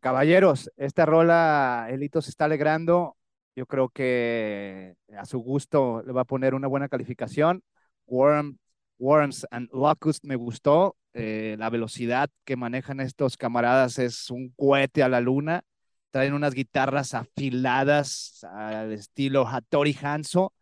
[0.00, 3.16] Caballeros, esta rola, Elito se está alegrando.
[3.54, 7.62] Yo creo que a su gusto le va a poner una buena calificación.
[8.06, 8.58] Worm,
[8.98, 10.96] Worms and Locust me gustó.
[11.14, 15.62] Eh, la velocidad que manejan estos camaradas es un cohete a la luna.
[16.10, 20.52] Traen unas guitarras afiladas al estilo Hattori Hanzo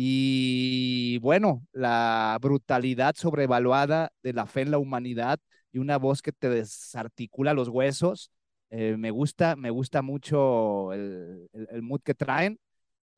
[0.00, 5.40] y bueno, la brutalidad sobrevaluada de la fe en la humanidad
[5.72, 8.30] y una voz que te desarticula los huesos.
[8.70, 12.60] Eh, me gusta, me gusta mucho el, el, mood que traen.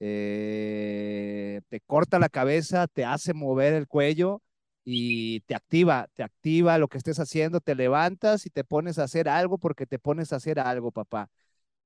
[0.00, 4.42] Eh, te corta la cabeza, te hace mover el cuello
[4.82, 9.04] y te activa, te activa lo que estés haciendo, te levantas y te pones a
[9.04, 11.28] hacer algo porque te pones a hacer algo, papá.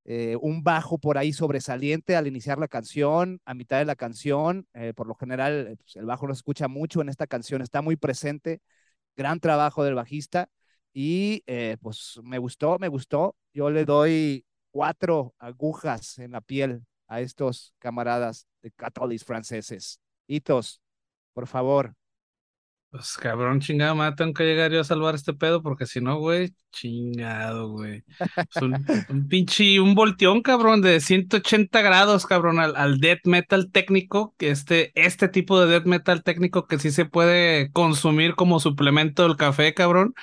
[0.06, 4.66] Eh, un bajo por ahí sobresaliente al iniciar la canción, a mitad de la canción.
[4.74, 7.62] Eh, por lo general, eh, pues, el bajo no se escucha mucho en esta canción,
[7.62, 8.60] está muy presente
[9.16, 10.48] gran trabajo del bajista
[10.92, 11.42] y
[11.80, 13.36] pues me gustó, me gustó.
[13.52, 20.00] Yo le doy cuatro agujas en la piel a estos camaradas de católicos franceses.
[20.26, 20.80] Hitos,
[21.32, 21.94] por favor,
[22.94, 26.18] pues cabrón, chingado, me tengo que llegar yo a salvar este pedo, porque si no,
[26.20, 28.04] güey, chingado, güey.
[28.20, 28.62] Es
[29.10, 34.50] un, pinche, un volteón, cabrón, de 180 grados, cabrón, al, al, death metal técnico, que
[34.50, 39.36] este, este tipo de death metal técnico que sí se puede consumir como suplemento del
[39.36, 40.14] café, cabrón.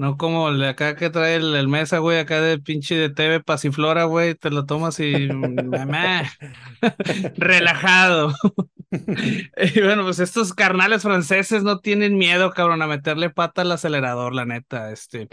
[0.00, 3.40] No como el de acá que trae el, mesa, güey, acá de pinche de TV
[3.40, 5.28] pasiflora, güey, te lo tomas y...
[7.36, 8.34] relajado.
[8.90, 14.34] y bueno, pues estos carnales franceses no tienen miedo, cabrón, a meterle pata al acelerador,
[14.34, 15.28] la neta, este.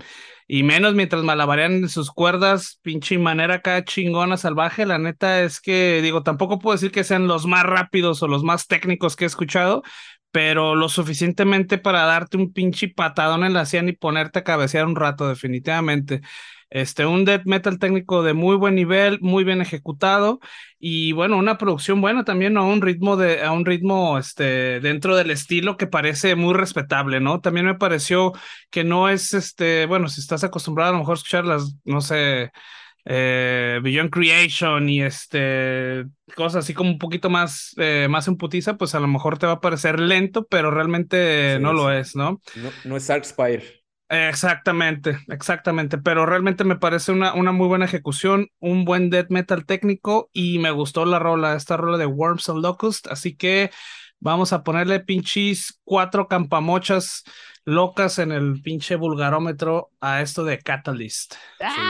[0.49, 4.85] Y menos mientras malabarean sus cuerdas, pinche manera acá chingona, salvaje.
[4.85, 8.43] La neta es que, digo, tampoco puedo decir que sean los más rápidos o los
[8.43, 9.81] más técnicos que he escuchado,
[10.37, 14.85] pero lo suficientemente para darte un pinche patadón en la sien y ponerte a cabecear
[14.85, 16.21] un rato, definitivamente.
[16.69, 20.39] Este, un death metal técnico de muy buen nivel, muy bien ejecutado
[20.77, 25.15] y bueno, una producción buena también a un ritmo de, a un ritmo este, dentro
[25.15, 27.41] del estilo que parece muy respetable, ¿no?
[27.41, 28.33] También me pareció
[28.69, 31.99] que no es este, bueno, si estás acostumbrado a lo mejor a escuchar las, no
[32.01, 32.51] sé,
[33.09, 38.77] eh, Beyond Creation y este cosas así como un poquito más, eh, más en putiza,
[38.77, 42.41] pues a lo mejor te va a parecer lento, pero realmente no lo es, ¿no?
[42.55, 42.69] ¿no?
[42.83, 43.63] No es Arkspire.
[44.09, 49.65] Exactamente, exactamente, pero realmente me parece una, una muy buena ejecución, un buen death metal
[49.65, 53.69] técnico y me gustó la rola, esta rola de Worms and Locust, así que
[54.19, 57.23] vamos a ponerle pinches cuatro campamochas
[57.67, 61.35] locas en el pinche vulgarómetro a esto de Catalyst.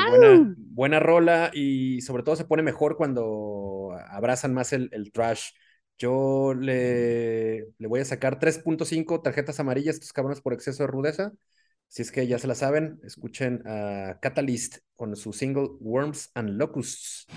[0.10, 5.52] buena, buena, rola y sobre todo se pone mejor cuando abrazan más el, el trash.
[6.00, 10.88] Yo le, le voy a sacar 3.5 tarjetas amarillas a estos cabrones por exceso de
[10.88, 11.32] rudeza.
[11.88, 16.58] Si es que ya se la saben, escuchen a Catalyst con su single Worms and
[16.58, 17.28] Locusts.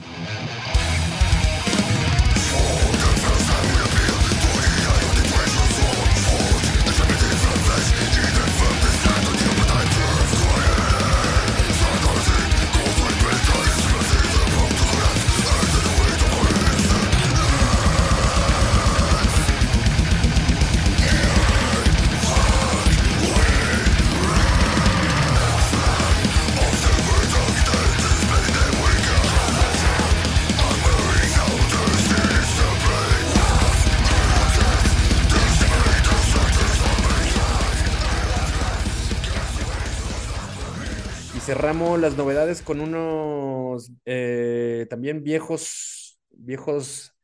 [41.97, 47.15] Las novedades con unos eh, también viejos, viejos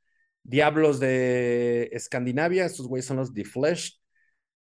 [0.42, 2.64] diablos de Escandinavia.
[2.64, 4.00] Estos güeyes son los The Flesh,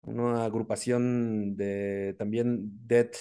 [0.02, 3.16] una agrupación de también Death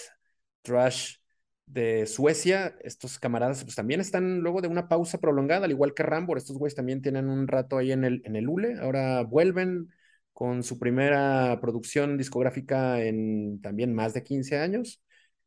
[0.61, 1.17] Trash
[1.65, 2.75] de Suecia.
[2.81, 6.37] Estos camaradas pues también están luego de una pausa prolongada, al igual que Rambor.
[6.37, 8.79] Estos güeyes también tienen un rato ahí en el, en el ULE.
[8.79, 9.89] Ahora vuelven
[10.33, 15.01] con su primera producción discográfica en también más de 15 años.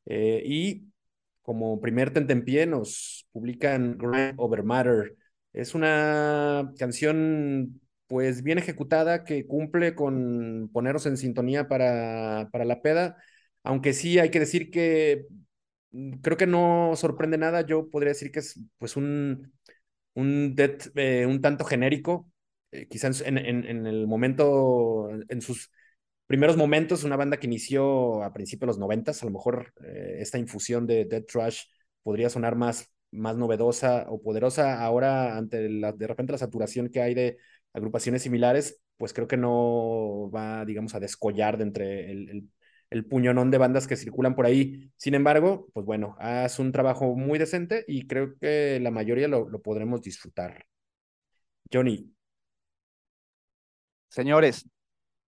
[0.06, 0.88] Eh, y
[1.48, 5.16] como primer tentempié nos publican Grind Over Matter.
[5.54, 12.82] Es una canción pues bien ejecutada que cumple con ponernos en sintonía para, para la
[12.82, 13.16] peda,
[13.62, 15.24] aunque sí hay que decir que
[15.92, 19.54] mm, creo que no sorprende nada, yo podría decir que es pues un,
[20.12, 20.54] un
[20.96, 22.30] eh, un tanto genérico,
[22.72, 25.70] eh, quizás en, en, el momento, en sus
[26.28, 30.18] primeros momentos, una banda que inició a principios de los noventas, a lo mejor eh,
[30.20, 31.64] esta infusión de Dead Trash
[32.02, 37.00] podría sonar más, más novedosa o poderosa ahora ante la, de repente la saturación que
[37.02, 37.38] hay de
[37.72, 42.50] agrupaciones similares, pues creo que no va, digamos, a descollar de entre el,
[43.08, 44.90] puñonón de bandas que circulan por ahí.
[44.96, 49.62] Sin embargo, pues bueno, haz un trabajo muy decente y creo que la mayoría lo
[49.62, 50.66] podremos disfrutar.
[51.72, 52.12] Johnny.
[54.08, 54.66] Señores,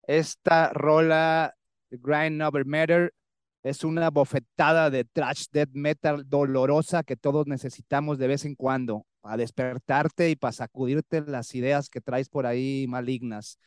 [0.09, 1.53] esta rola,
[1.91, 3.13] Grind Over Matter,
[3.61, 9.05] es una bofetada de trash death metal dolorosa que todos necesitamos de vez en cuando,
[9.21, 13.59] para despertarte y para sacudirte las ideas que traes por ahí malignas.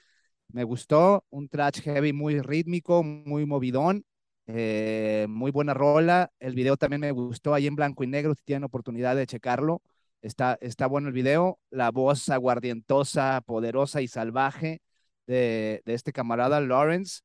[0.49, 4.05] Me gustó, un trash heavy muy rítmico, muy movidón,
[4.49, 6.33] eh, muy buena rola.
[6.41, 9.81] El video también me gustó ahí en blanco y negro, si tienen oportunidad de checarlo.
[10.23, 14.81] Está, está bueno el video, la voz aguardientosa, poderosa y salvaje
[15.27, 17.21] de, este camarada Lawrence.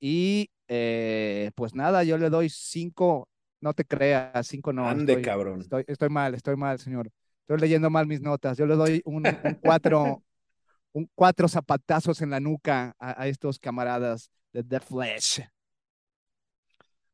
[0.00, 3.28] Y eh, pues nada, yo le doy cinco,
[3.60, 4.88] no te creas, cinco no.
[4.88, 5.60] Ande, estoy, cabrón.
[5.86, 7.10] Estoy, mal, estoy mal, señor.
[7.42, 8.56] Estoy leyendo mal mis notas.
[8.56, 9.24] Yo le doy un,
[9.62, 10.22] cuatro,
[10.92, 15.40] un cuatro zapatazos en la nuca a, estos camaradas de The Flash.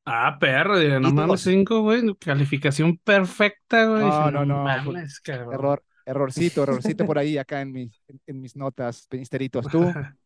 [0.05, 1.40] Ah, perro, no mames.
[1.40, 2.14] 5, güey.
[2.14, 4.03] Calificación perfecta, güey.
[4.03, 5.55] No, no, no, mames, cabrón.
[5.55, 9.69] Error, errorcito, errorcito por ahí, acá en mis, en, en mis notas, Penisteritos.
[9.69, 9.95] ¿Tú?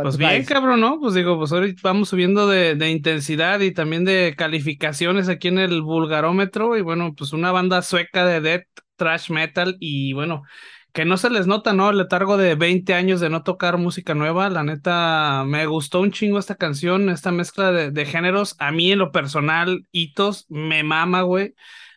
[0.00, 0.46] Pues ¿Cuánto bien, traes?
[0.46, 1.00] cabrón, ¿no?
[1.00, 5.58] Pues digo, pues ahorita vamos subiendo de, de intensidad y también de calificaciones aquí en
[5.58, 6.76] el vulgarómetro.
[6.78, 10.44] Y bueno, pues una banda sueca de death, trash metal y bueno,
[10.92, 11.90] que no se les nota, ¿no?
[11.90, 14.48] El letargo de 20 años de no tocar música nueva.
[14.50, 18.56] La neta, me gustó un chingo esta canción, esta mezcla de, de géneros.
[18.60, 21.54] A mí en lo personal, hitos, me mama, güey.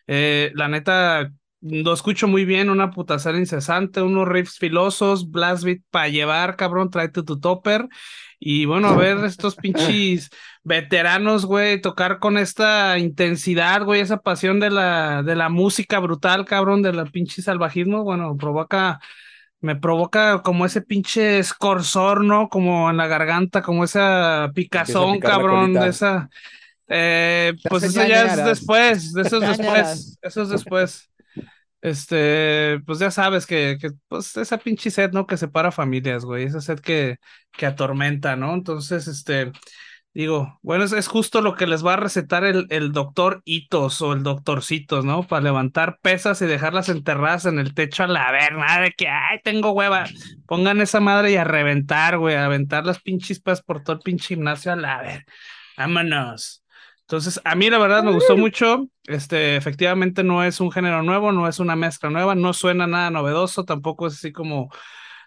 [0.08, 5.80] Eh, la neta, lo escucho muy bien, una putacera incesante, unos riffs filosos, blast beat
[5.90, 7.88] para llevar, cabrón, tráete tu topper.
[8.40, 10.28] Y bueno, a ver estos pinches
[10.64, 16.44] veteranos, güey, tocar con esta intensidad, güey, esa pasión de la, de la música brutal,
[16.44, 18.98] cabrón, de la pinche salvajismo, bueno, provoca,
[19.60, 22.48] me provoca como ese pinche escorzor, ¿no?
[22.48, 26.28] Como en la garganta, como esa picazón, cabrón, de esa.
[26.88, 31.11] Eh, pues eso ya es después, de eso es después, eso es después.
[31.82, 35.26] Este, pues ya sabes que, que pues esa pinche sed, ¿no?
[35.26, 37.16] Que separa familias, güey, esa sed que,
[37.52, 38.54] que atormenta, ¿no?
[38.54, 39.50] Entonces, este,
[40.14, 44.00] digo, bueno, es, es justo lo que les va a recetar el, el doctor Hitos
[44.00, 45.24] o el doctorcitos, ¿no?
[45.24, 49.08] Para levantar pesas y dejarlas enterradas en el techo a la ver, nada de que,
[49.08, 50.04] ay, tengo hueva.
[50.46, 54.02] Pongan esa madre y a reventar, güey, a aventar las pinches pesas por todo el
[54.02, 55.24] pinche gimnasio a la ver.
[55.76, 56.61] Vámonos.
[57.12, 58.88] Entonces, a mí la verdad me gustó mucho.
[59.04, 63.10] Este, efectivamente no es un género nuevo, no es una mezcla nueva, no suena nada
[63.10, 64.70] novedoso, tampoco es así como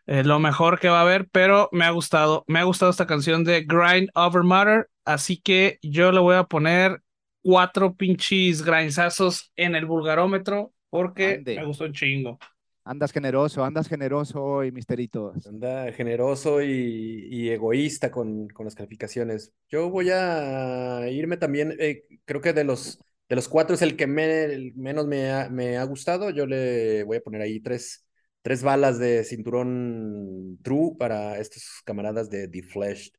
[0.08, 3.06] eh, lo mejor que va a haber, pero me ha gustado, me ha gustado esta
[3.06, 7.04] canción de Grind Over Matter, así que yo le voy a poner
[7.43, 11.58] cuatro pinches grindazos en el vulgarómetro porque Ande.
[11.58, 12.39] me gustó un chingo.
[12.86, 15.36] Andas generoso, andas generoso hoy, Misteritos.
[15.45, 19.54] Anda generoso y, y egoísta con, con las calificaciones.
[19.69, 23.95] Yo voy a irme también, eh, creo que de los, de los cuatro es el
[23.95, 26.32] que me- el menos me ha, me ha gustado.
[26.32, 28.06] Yo le voy a poner ahí tres,
[28.41, 33.12] tres balas de cinturón true para estos camaradas de The Fleshed.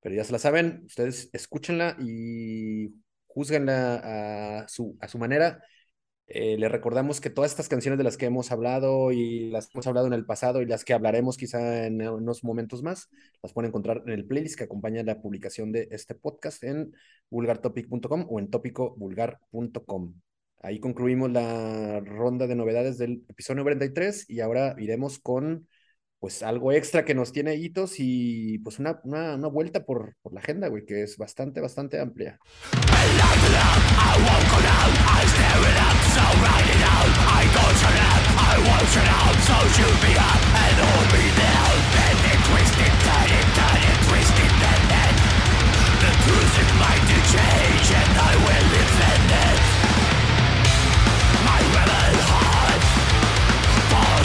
[0.00, 2.88] Pero ya se la saben, ustedes escúchenla y
[3.26, 5.62] juzguenla a su, a su manera.
[6.34, 9.72] Eh, les recordamos que todas estas canciones de las que hemos hablado y las que
[9.74, 13.10] hemos hablado en el pasado y las que hablaremos quizá en unos momentos más,
[13.42, 16.94] las pueden encontrar en el playlist que acompaña la publicación de este podcast en
[17.28, 20.14] vulgartopic.com o en topicovulgar.com.
[20.62, 25.68] Ahí concluimos la ronda de novedades del episodio 93 y ahora iremos con
[26.22, 30.32] pues algo extra que nos tiene hitos y pues una, una, una vuelta por, por
[30.32, 32.38] la agenda, güey, que es bastante, bastante amplia.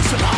[0.08, 0.37] Pues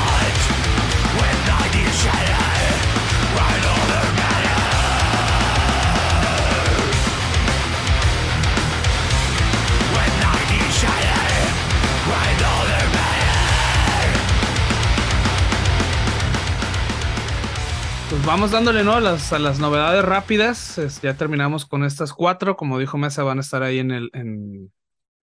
[18.29, 18.93] vamos dándole, ¿no?
[18.93, 20.77] A las, las novedades rápidas.
[20.77, 22.55] Es- ya terminamos con estas cuatro.
[22.55, 24.11] Como dijo Mesa, van a estar ahí en el,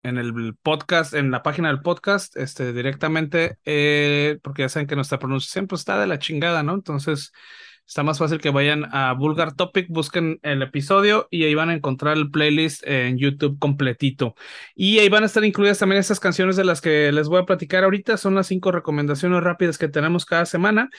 [0.05, 4.95] en el podcast, en la página del podcast, este, directamente, eh, porque ya saben que
[4.95, 6.75] nuestra pronunciación pues, está de la chingada, ¿no?
[6.75, 7.31] Entonces,
[7.87, 11.73] está más fácil que vayan a Vulgar Topic, busquen el episodio y ahí van a
[11.73, 14.35] encontrar el playlist en YouTube completito.
[14.75, 17.45] Y ahí van a estar incluidas también estas canciones de las que les voy a
[17.45, 18.17] platicar ahorita.
[18.17, 20.89] Son las cinco recomendaciones rápidas que tenemos cada semana.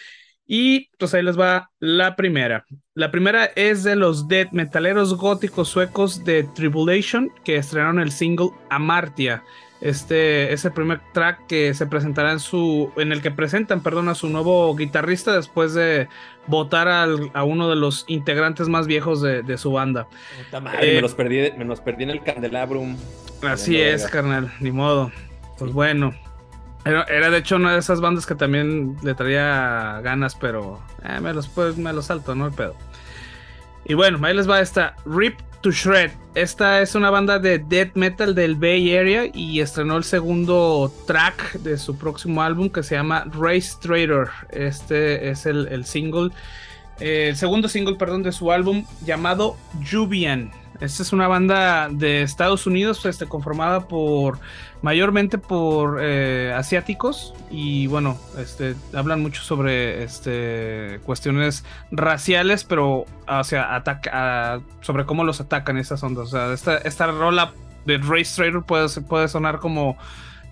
[0.46, 2.64] Y pues ahí les va la primera.
[2.94, 8.50] La primera es de los death metaleros góticos suecos de Tribulation que estrenaron el single
[8.70, 9.42] Amartia.
[9.80, 14.08] Este es el primer track que se presentará en su en el que presentan, perdón,
[14.08, 16.08] a su nuevo guitarrista después de
[16.46, 20.06] votar al- a uno de los integrantes más viejos de, de su banda.
[20.44, 22.96] Puta madre, Eh, me los perdí, me los perdí en el candelabrum.
[23.42, 25.10] Así es, carnal, ni modo.
[25.58, 25.74] Pues Sí.
[25.74, 26.14] bueno.
[26.86, 31.34] Era, de hecho una de esas bandas que también le traía ganas, pero eh, me
[31.34, 32.76] los pues, me los salto, no el pedo.
[33.84, 36.12] Y bueno, ahí les va esta Rip to Shred.
[36.36, 41.54] Esta es una banda de death metal del Bay Area y estrenó el segundo track
[41.54, 44.28] de su próximo álbum que se llama Race Trader.
[44.50, 46.30] Este es el, el single,
[47.00, 49.56] eh, el segundo single, perdón, de su álbum llamado
[49.90, 50.52] Jubian.
[50.80, 54.38] Esta es una banda de Estados Unidos, este, conformada por
[54.82, 63.44] mayormente por eh, asiáticos y bueno, este, hablan mucho sobre este, cuestiones raciales, pero o
[63.44, 63.82] sea,
[64.80, 66.24] sobre cómo los atacan esas ondas.
[66.24, 67.52] O sea, esta, esta rola
[67.86, 69.96] de Race Trader puede, puede sonar como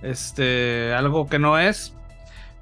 [0.03, 1.95] este, algo que no es,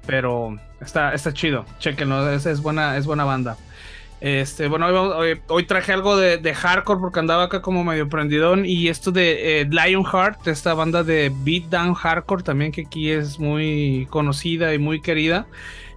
[0.05, 1.65] pero está, está chido.
[1.79, 3.57] Chequenlo, es, es, buena, es buena banda.
[4.23, 4.87] Este, bueno,
[5.49, 8.65] hoy, traje algo de, hardcore porque andaba acá como medio prendidón.
[8.65, 14.07] Y esto de eh, Lionheart, esta banda de beatdown hardcore también que aquí es muy
[14.09, 15.45] conocida y muy querida.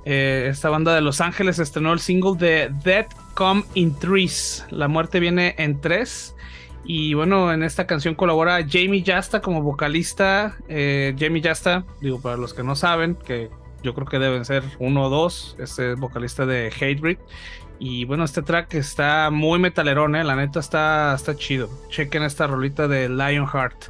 [0.05, 4.66] Eh, esta banda de Los Ángeles estrenó el single de Death Come in Threes.
[4.70, 6.35] La muerte viene en tres.
[6.85, 10.57] Y bueno, en esta canción colabora Jamie Jasta como vocalista.
[10.68, 13.51] Eh, Jamie Jasta, digo, para los que no saben, que
[13.85, 17.18] yo creo que deben ser uno o dos, este vocalista de Hatebreed.
[17.79, 20.24] Y bueno, este track está muy metalerón, ¿eh?
[20.24, 21.68] la neta está, está chido.
[21.91, 23.87] Chequen esta rolita de Lionheart.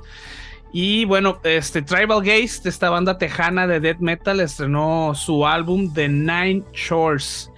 [0.72, 5.92] Y bueno, este Tribal Gaze, de esta banda tejana de death metal, estrenó su álbum
[5.94, 7.50] The Nine Shores.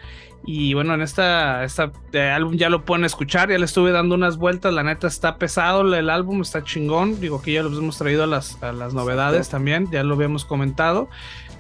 [0.45, 4.15] Y bueno, en esta, esta eh, álbum ya lo pueden escuchar, ya le estuve dando
[4.15, 7.99] unas vueltas, la neta está pesado el álbum, está chingón, digo que ya los hemos
[7.99, 11.09] traído a las, a las novedades también, ya lo habíamos comentado.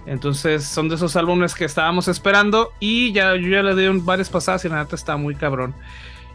[0.08, 4.30] Entonces son de esos álbumes que estábamos esperando y ya yo ya le di varias
[4.30, 5.74] pasadas y la neta está muy cabrón.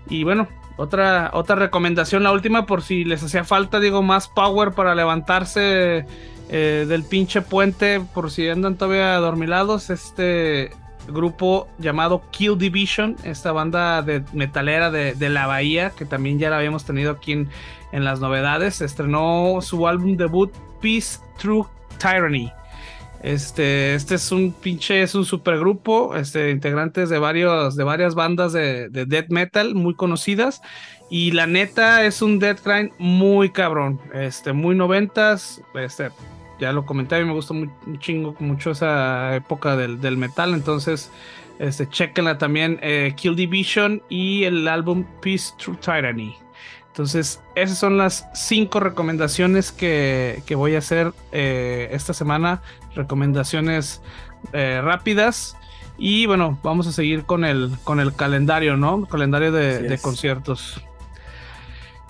[0.07, 0.47] Y bueno,
[0.77, 6.05] otra, otra recomendación, la última por si les hacía falta, digo, más power para levantarse
[6.49, 10.71] eh, del pinche puente, por si andan todavía adormilados, este
[11.07, 16.57] grupo llamado Kill Division, esta banda de metalera de, la bahía, que también ya la
[16.57, 17.49] habíamos tenido aquí en,
[17.91, 21.67] en las novedades, estrenó su álbum debut Peace Through
[21.97, 22.51] Tyranny.
[23.23, 28.51] Este, este es un pinche, es un supergrupo, este, integrantes de varios, de varias bandas
[28.51, 30.61] de, de death metal muy conocidas.
[31.09, 36.09] Y la neta es un death grind muy cabrón, este, muy noventas, este,
[36.59, 37.69] ya lo comenté, a mí me gusta muy,
[38.39, 41.11] mucho esa época del, del metal, entonces,
[41.59, 46.42] este, chequenla también, eh, Kill Division y el álbum Peace Through Tyranny.
[46.93, 52.61] Entonces, esas son las cinco recomendaciones que, voy a hacer eh, esta semana.
[52.93, 53.99] Recomendaciones
[54.51, 55.57] eh, rápidas.
[55.97, 59.07] Y bueno, vamos a seguir con el, con el calendario, ¿no?
[59.07, 60.83] calendario de, conciertos.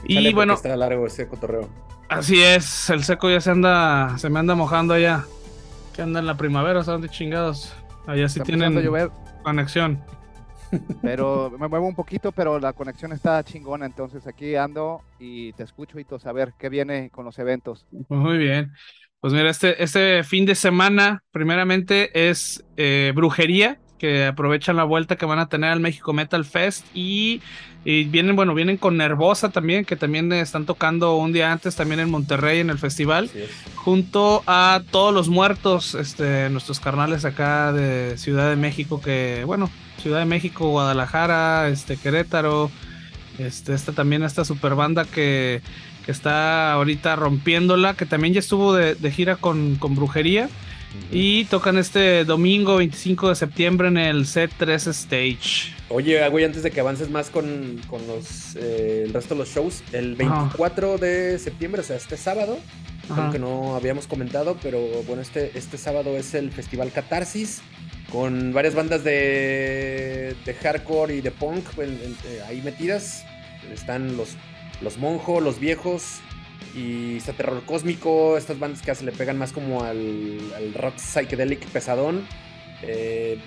[0.04, 0.56] y bueno.
[0.56, 1.70] Está largo ese cotorreo.
[2.10, 5.24] Así es, el seco ya se anda, se me anda mojando allá.
[5.96, 7.74] Que anda en la primavera, ¿saben de chingados?
[8.06, 8.84] Allá sí tienen
[9.44, 10.04] conexión.
[11.02, 13.86] Pero me muevo un poquito, pero la conexión está chingona.
[13.86, 17.86] Entonces aquí ando y te escucho y a ver qué viene con los eventos.
[18.10, 18.72] Muy bien.
[19.20, 25.16] Pues mira, este, este fin de semana, primeramente es eh, Brujería, que aprovechan la vuelta
[25.16, 27.39] que van a tener al México Metal Fest y,
[27.86, 32.12] vienen, bueno, vienen con Nervosa también, que también están tocando un día antes también en
[32.12, 33.32] Monterrey en el festival,
[33.76, 39.70] junto a todos los muertos, este, nuestros carnales acá de Ciudad de México, que, bueno,
[40.01, 42.72] Ciudad de México, Guadalajara, este, Querétaro,
[43.39, 45.62] este, esta también esta super banda que,
[46.06, 50.49] que está ahorita rompiéndola, que también ya estuvo de, gira con, con Brujería.
[51.12, 55.74] Y tocan este domingo 25 de septiembre en el C3 Stage.
[55.89, 59.84] Oye, güey, antes de que avances más con, los, eh, el resto de los shows,
[59.91, 62.58] el 24 de septiembre, o sea, este sábado,
[63.10, 67.62] aunque no habíamos comentado, pero bueno, este, este sábado es el Festival Catarsis,
[68.12, 73.24] con varias bandas de, de hardcore y de punk eh, ahí metidas.
[73.72, 74.36] Están los,
[74.82, 76.22] los Monjo, los Viejos,
[76.76, 80.40] y está Terror Cósmico, estas bandas que se le pegan más como al,
[80.76, 82.26] rock psychedelic pesadón.
[82.82, 83.40] Eh,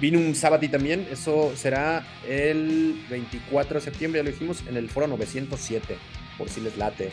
[0.00, 4.88] vino un sábado también, eso será el 24 de septiembre, ya lo dijimos, en el
[4.88, 5.98] foro 907,
[6.38, 7.10] por si les late.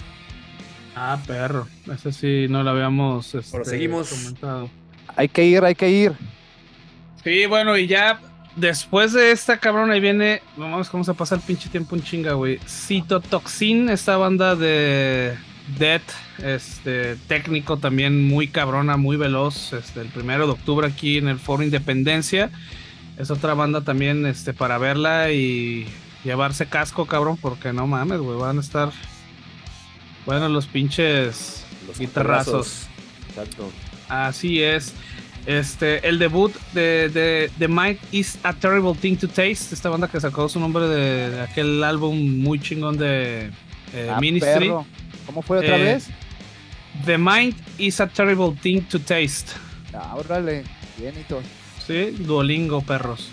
[0.95, 4.69] Ah, perro, eso sí no lo habíamos este, comentado.
[5.15, 6.13] Hay que ir, hay que ir.
[7.23, 8.21] Sí, bueno, y ya
[8.55, 12.33] después de esta cabrón ahí viene, vamos, cómo se pasa el pinche tiempo un chinga,
[12.33, 12.59] güey.
[12.65, 15.35] Citotoxin, esta banda de
[15.77, 16.01] Dead,
[16.43, 21.39] este técnico también muy cabrona, muy veloz, este el primero de octubre aquí en el
[21.39, 22.49] Foro Independencia.
[23.17, 25.87] Es otra banda también este para verla y
[26.23, 28.91] llevarse casco, cabrón, porque no mames, güey, van a estar
[30.25, 32.87] bueno los pinches los guitarrazos.
[33.29, 33.71] Exacto.
[34.09, 34.93] Así es.
[35.45, 40.09] Este, el debut de, de, The Mind is a Terrible Thing to Taste, esta banda
[40.09, 43.49] que sacó su nombre de, aquel álbum muy chingón de
[43.93, 44.73] eh, ah, Ministry.
[45.27, 46.07] ¿Cómo fue otra eh, vez?
[47.05, 49.51] The Mind is a Terrible Thing to Taste.
[49.93, 50.63] Ah, órale,
[50.97, 51.43] bienitos.
[51.85, 53.29] Sí, Duolingo, perros.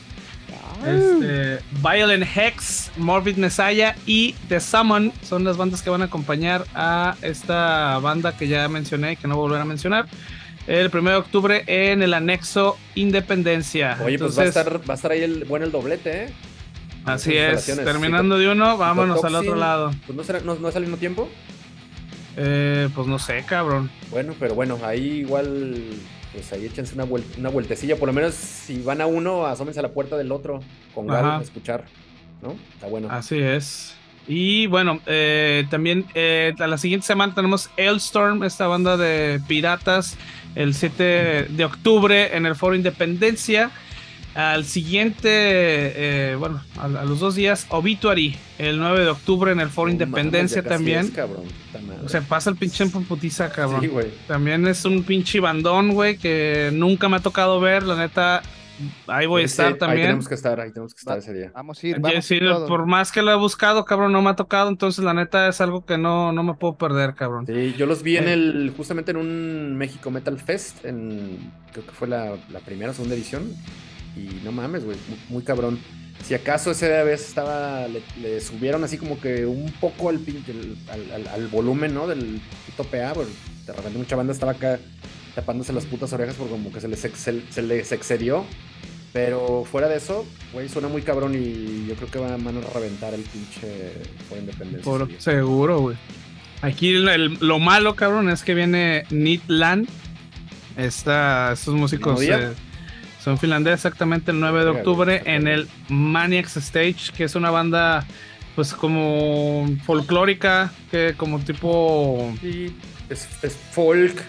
[0.85, 6.67] Este, Violent Hex, Morbid Messiah y The Summon son las bandas que van a acompañar
[6.75, 10.07] a esta banda que ya mencioné y que no volveré a mencionar.
[10.67, 13.99] El 1 de octubre en el anexo Independencia.
[14.05, 16.33] Oye, pues va a, estar, va a estar ahí el, bueno el doblete, ¿eh?
[17.05, 19.93] Así es, terminando de uno, vámonos al otro lado.
[20.07, 21.29] Pues no, será, no, no es al mismo tiempo.
[22.37, 23.91] Eh, pues no sé, cabrón.
[24.11, 25.77] Bueno, pero bueno, ahí igual,
[26.33, 27.97] pues ahí échense una, una vueltecilla.
[27.97, 30.61] Por lo menos si van a uno, asómense a la puerta del otro
[30.95, 31.85] con ganas de escuchar,
[32.43, 32.57] ¿no?
[32.75, 33.09] Está bueno.
[33.11, 33.97] Así es.
[34.27, 40.17] Y bueno, eh, también eh, a la siguiente semana tenemos Elstorm, esta banda de piratas,
[40.55, 43.71] el 7 de octubre en el Foro Independencia.
[44.35, 49.69] Al siguiente, eh, bueno, a, los dos días, Obituary, el 9 de octubre en el
[49.69, 51.13] Foro Independencia también.
[52.05, 53.81] o sea, pasa el pinche en putiza, cabrón.
[53.81, 54.09] Sí, güey.
[54.27, 58.43] También es un pinche bandón, güey, que nunca me ha tocado ver, la neta.
[59.07, 60.01] Ahí voy a estar también.
[60.01, 61.53] Ahí tenemos que estar, ahí tenemos que estar ese día.
[61.55, 64.37] Vamos a ir, vamos sí, por más que lo he buscado, cabrón, no me ha
[64.37, 67.47] tocado, entonces la neta es algo que no, no me puedo perder, cabrón.
[67.47, 68.33] Sí, yo los vi en eh.
[68.33, 72.95] el, justamente en un México Metal Fest, en, creo que fue la, la primera o
[72.95, 73.45] segunda edición,
[74.17, 74.97] y no mames, güey,
[75.29, 75.79] muy, cabrón.
[76.23, 80.21] Si acaso ese vez estaba, le, subieron así como que un poco al,
[81.13, 82.07] al, al, volumen, ¿no?
[82.07, 83.33] Del puto PA, porque
[83.67, 84.79] de repente mucha banda estaba acá
[85.35, 88.45] tapándose las putas orejas porque como que se les, se, les excedió.
[89.13, 93.15] Pero fuera de eso, güey, suena muy cabrón y yo creo que van a reventar
[93.15, 93.93] el pinche
[94.29, 94.83] por independencia.
[94.83, 95.97] Por seguro, güey.
[96.63, 99.89] Aquí lo malo, cabrón, es que viene Nitland.
[100.77, 102.21] Esta, estos músicos
[103.25, 108.05] son finlandeses exactamente el 9 de octubre en el Maniacs Stage, que es una banda
[108.55, 112.35] pues como folclórica, que como tipo...
[112.43, 112.77] Sí,
[113.09, 113.27] es,
[113.73, 114.23] folk.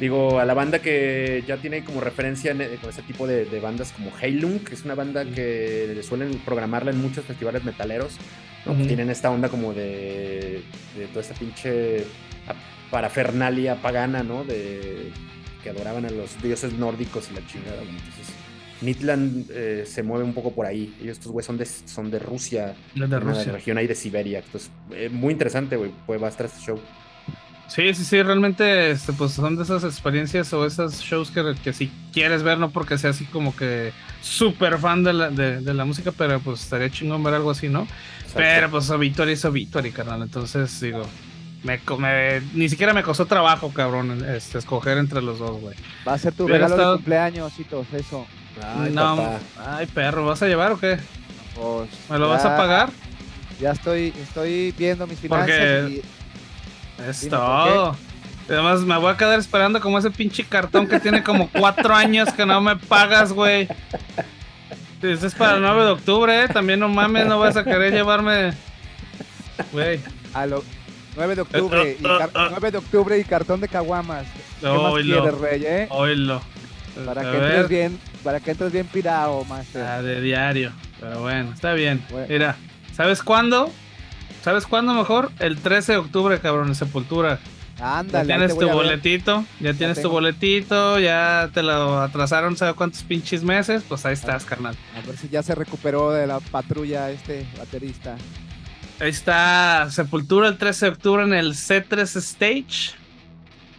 [0.00, 4.10] Digo, a la banda que ya tiene como referencia con ese tipo de, bandas como
[4.20, 8.16] Heilung, que es una banda que suelen programarla en muchos festivales metaleros.
[8.64, 10.62] Tienen esta onda como de,
[10.96, 12.04] de toda esta pinche
[12.90, 14.42] parafernalia pagana, ¿no?
[14.42, 15.12] De
[15.62, 17.82] que adoraban a los dioses nórdicos y la chingada.
[17.82, 18.19] Entonces,
[18.80, 20.94] Midland eh, se mueve un poco por ahí.
[21.00, 22.74] Ellos, estos güeyes son de, son de Rusia.
[22.94, 23.46] De, de Rusia.
[23.46, 24.38] la región ahí de Siberia.
[24.38, 25.92] Entonces, eh, muy interesante, güey.
[26.06, 26.80] Pues va a estar este show.
[27.70, 31.72] Sí, sí, sí, realmente este, pues son de esas experiencias o esos shows que, que
[31.72, 35.84] si quieres ver, no porque sea así como que súper fan de la, de, la
[35.84, 37.86] música, pero pues estaría chingón ver algo así, ¿no?
[38.34, 40.22] Pero pues Obituary es Obituary, carnal.
[40.22, 41.06] Entonces, digo,
[41.62, 41.80] me,
[42.54, 45.76] ni siquiera me costó trabajo, cabrón, este, escoger entre los dos, güey.
[46.06, 48.26] Va a ser tu regalo de cumpleaños, todo eso.
[48.62, 50.98] Ay, no, ay, perro, ¿vas a llevar o qué?
[51.54, 52.90] Pues, ¿Me lo vas a pagar?
[53.60, 56.02] Ya estoy, estoy viendo mis finanzas Porque
[57.08, 57.96] Es todo.
[58.48, 62.32] Además, me voy a quedar esperando como ese pinche cartón que tiene como cuatro años
[62.32, 63.68] que no me pagas, güey.
[65.02, 66.48] Este es para el 9 de octubre, ¿eh?
[66.48, 68.52] También no mames, no vas a querer llevarme.
[69.72, 70.00] Güey.
[70.34, 70.64] A lo
[71.16, 74.26] 9 de octubre, y 9 de octubre y cartón de caguamas.
[74.60, 75.86] ¿Qué más quieres, rey, eh?
[75.90, 76.42] Oílo.
[77.06, 79.82] Para que entres bien, para que entres bien pirado, master.
[79.82, 80.72] Ah, de diario.
[81.00, 82.04] Pero bueno, está bien.
[82.28, 82.56] Mira,
[82.94, 83.70] ¿sabes cuándo?
[84.42, 85.30] ¿Sabes cuándo mejor?
[85.38, 87.38] El 13 de octubre, cabrón, en Sepultura.
[87.80, 88.28] Ándale.
[88.28, 93.42] Ya tienes tu boletito, ya, tienes tu boletito, ya te lo atrasaron, ¿sabes cuántos pinches
[93.42, 93.82] meses?
[93.88, 94.76] Pues ahí estás, carnal.
[94.96, 98.16] A ver si ya se recuperó de la patrulla este baterista.
[99.00, 102.99] Ahí está Sepultura el 13 de octubre en el C3 Stage.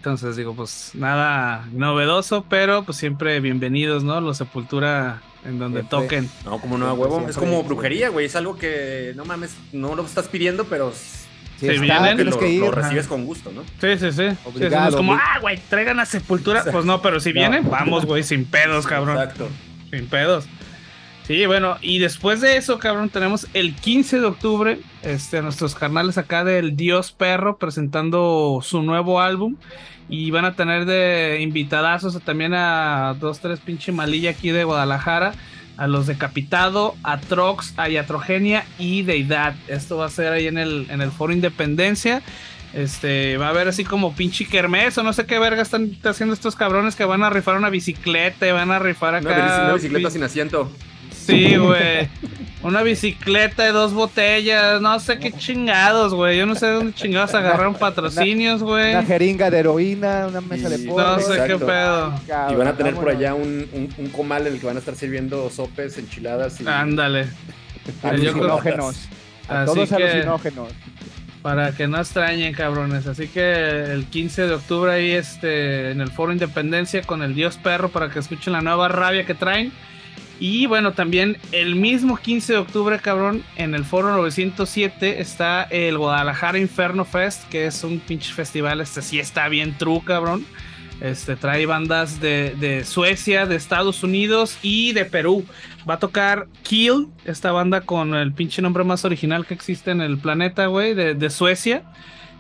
[0.02, 4.20] Entonces digo, pues nada novedoso, pero pues siempre bienvenidos, ¿no?
[4.20, 6.28] Los Sepultura en donde toquen.
[6.44, 7.24] No, como no, huevo.
[7.30, 8.26] es como brujería, güey.
[8.26, 10.92] Es algo que, no mames, no lo estás pidiendo, pero
[11.60, 13.62] si vienen, lo, que lo, recibes con gusto, ¿no?
[13.80, 14.24] Sí, sí, sí.
[14.60, 16.64] es como, ah, güey, traigan a Sepultura.
[16.72, 19.20] Pues no, pero si vienen, vamos, güey, sin pedos, cabrón.
[19.20, 19.50] Exacto.
[19.92, 20.48] Sin pedos.
[21.28, 26.18] Sí, bueno, y después de eso, cabrón, tenemos el 15 de octubre, este, nuestros carnales
[26.18, 29.56] acá del Dios Perro presentando su nuevo álbum.
[30.10, 35.34] Y van a tener de invitadazos también a dos, tres pinche malilla aquí de Guadalajara.
[35.78, 39.56] A los Decapitado, a Trox, a Yatrogenia y Deidad.
[39.68, 42.22] Esto va a ser ahí en el, en el Foro Independencia.
[42.74, 46.34] Este, va a haber así como pinche kermés o no sé qué verga están haciendo
[46.34, 49.64] estos cabrones que van a rifar una bicicleta y van a rifar acá.
[49.64, 50.72] Una, bicicleta sin asiento.
[51.26, 52.10] Sí, güey.
[52.64, 56.38] Una bicicleta de dos botellas, no sé qué chingados, güey.
[56.38, 58.92] Yo no sé de dónde chingados agarraron patrocinios, güey.
[58.92, 61.18] Una, jeringa de heroína, una mesa de pollo.
[61.18, 62.14] No sé qué pedo.
[62.52, 63.68] y van a tener por allá un,
[63.98, 66.68] un, comal en el que van a estar sirviendo sopes, enchiladas y.
[66.68, 67.28] Ándale.
[68.04, 69.08] Alucinógenos.
[69.48, 70.70] A todos alucinógenos.
[71.42, 73.08] Para que no extrañen, cabrones.
[73.08, 77.58] Así que el 15 de octubre ahí este, en el Foro Independencia con el Dios
[77.58, 79.72] Perro para que escuchen la nueva rabia que traen.
[80.42, 86.00] Y bueno, también el mismo 15 de octubre, cabrón, en el Foro 907 está el
[86.00, 90.44] Guadalajara Inferno Fest, que es un pinche festival, este sí está bien true, cabrón.
[91.00, 95.46] Este trae bandas de, de Suecia, de Estados Unidos y de Perú.
[95.88, 100.02] Va a tocar Kill, esta banda con el pinche nombre más original que existe en
[100.02, 101.84] el planeta, güey, de, de Suecia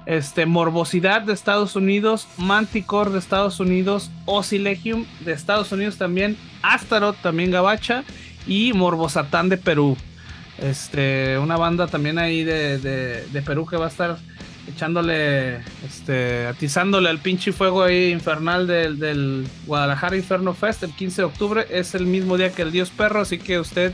[0.05, 7.17] este, Morbosidad de Estados Unidos, Manticore de Estados Unidos, Osilegium de Estados Unidos también, Astaroth
[7.21, 8.03] también Gabacha
[8.47, 9.97] y Morbosatán de Perú.
[10.57, 14.17] Este, una banda también ahí de, de, Perú que va a estar
[14.67, 21.21] echándole, este, atizándole al pinche fuego ahí infernal del, del Guadalajara Inferno Fest el 15
[21.21, 21.65] de octubre.
[21.71, 23.93] Es el mismo día que el Dios Perro, así que usted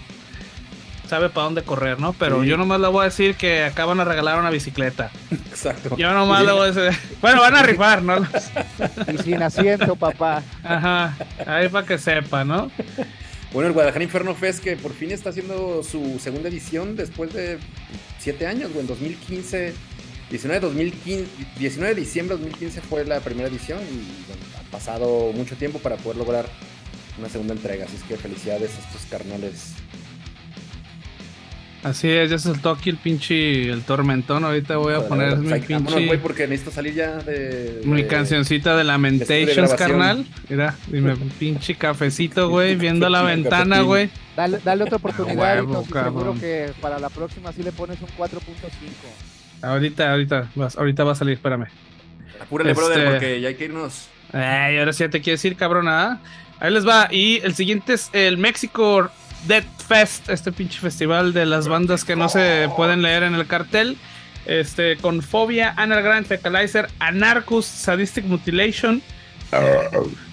[1.08, 2.14] sabe para dónde correr, ¿no?
[2.14, 5.12] Pero yo nomás le voy a decir que acá van a regalar una bicicleta.
[5.32, 5.96] Exacto.
[5.98, 7.00] Yo nomás le voy a decir.
[7.22, 8.28] Bueno, van a rifar, ¿no?
[9.14, 10.44] y sin asiento, papá.
[10.64, 11.18] Ajá.
[11.46, 12.70] Ahí para que sepa, ¿no?
[13.54, 17.58] Bueno, el Guadalajara Inferno Fest que por fin está haciendo su segunda edición después de
[18.20, 18.82] siete años, güey.
[18.82, 19.74] En 2015,
[20.30, 21.28] 19 de, 2015,
[21.58, 25.96] 19 de diciembre de 2015 fue la primera edición y ha pasado mucho tiempo para
[25.96, 26.46] poder lograr
[27.18, 27.86] una segunda entrega.
[27.86, 29.74] Así es que felicidades a estos carnales
[31.84, 34.44] Así es, ya se soltó aquí el pinche el tormentón.
[34.44, 36.18] Ahorita voy a poner mi pinche.
[36.18, 37.82] porque necesito salir ya de.
[37.86, 40.26] mi cancioncita de Lamentations, carnal.
[40.50, 44.10] Mira, dime, pinche cafecito, güey, viendo la ventana, güey.
[44.36, 48.40] Dale, dale otra oportunidad, y seguro que para la próxima sí le pones un 4.5.
[49.62, 51.68] Ahorita, ahorita, ahorita va a salir, espérame.
[52.42, 54.10] Apúrale, brother, este, porque ya hay que irnos.
[54.32, 56.20] Ay, ahora sí ya te quiero decir, cabrón, ¿ah?
[56.60, 57.08] Ahí les va.
[57.12, 59.10] Y el siguiente es el México
[59.48, 63.48] Dead Fest, este pinche festival de las bandas que no se pueden leer en el
[63.48, 63.98] cartel.
[64.46, 69.02] Este, con Fobia, Anagram, Fecalizer, Anarchus, Sadistic Mutilation.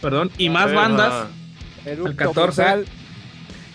[0.00, 1.28] perdón, y más bandas.
[1.84, 2.84] El 14,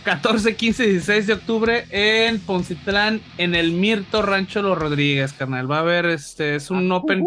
[0.04, 5.70] 14, 15 y 16 de octubre en Poncitlán, en el Mirto Rancho Los Rodríguez, carnal.
[5.70, 7.26] Va a haber este, es un open,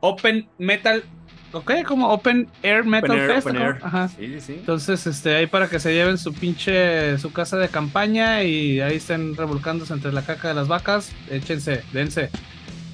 [0.00, 1.04] open metal
[1.52, 3.48] Ok, como Open Air Metal Fest.
[3.82, 4.08] Ajá.
[4.08, 4.52] Sí, sí.
[4.54, 8.96] Entonces, este, ahí para que se lleven su pinche, su casa de campaña y ahí
[8.96, 12.30] estén revolcándose entre la caca de las vacas, échense, dense.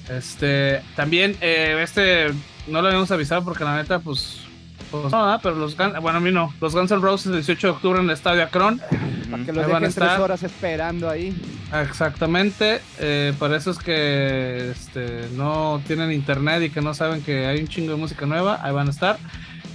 [0.09, 2.27] Este, también, eh, este,
[2.67, 4.44] no lo habíamos avisado porque la neta, pues,
[4.91, 7.73] pues no, pero los bueno, a mí no, los Guns N' Roses el 18 de
[7.73, 8.81] octubre en el Estadio Akron.
[9.29, 11.35] Para que los dejen tres horas esperando ahí.
[11.73, 17.47] Exactamente, eh, por eso es que este, no tienen internet y que no saben que
[17.47, 19.17] hay un chingo de música nueva, ahí van a estar.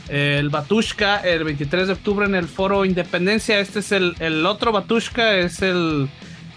[0.09, 4.73] El Batushka el 23 de octubre en el Foro Independencia, este es el, el otro
[4.73, 6.09] Batushka, es el,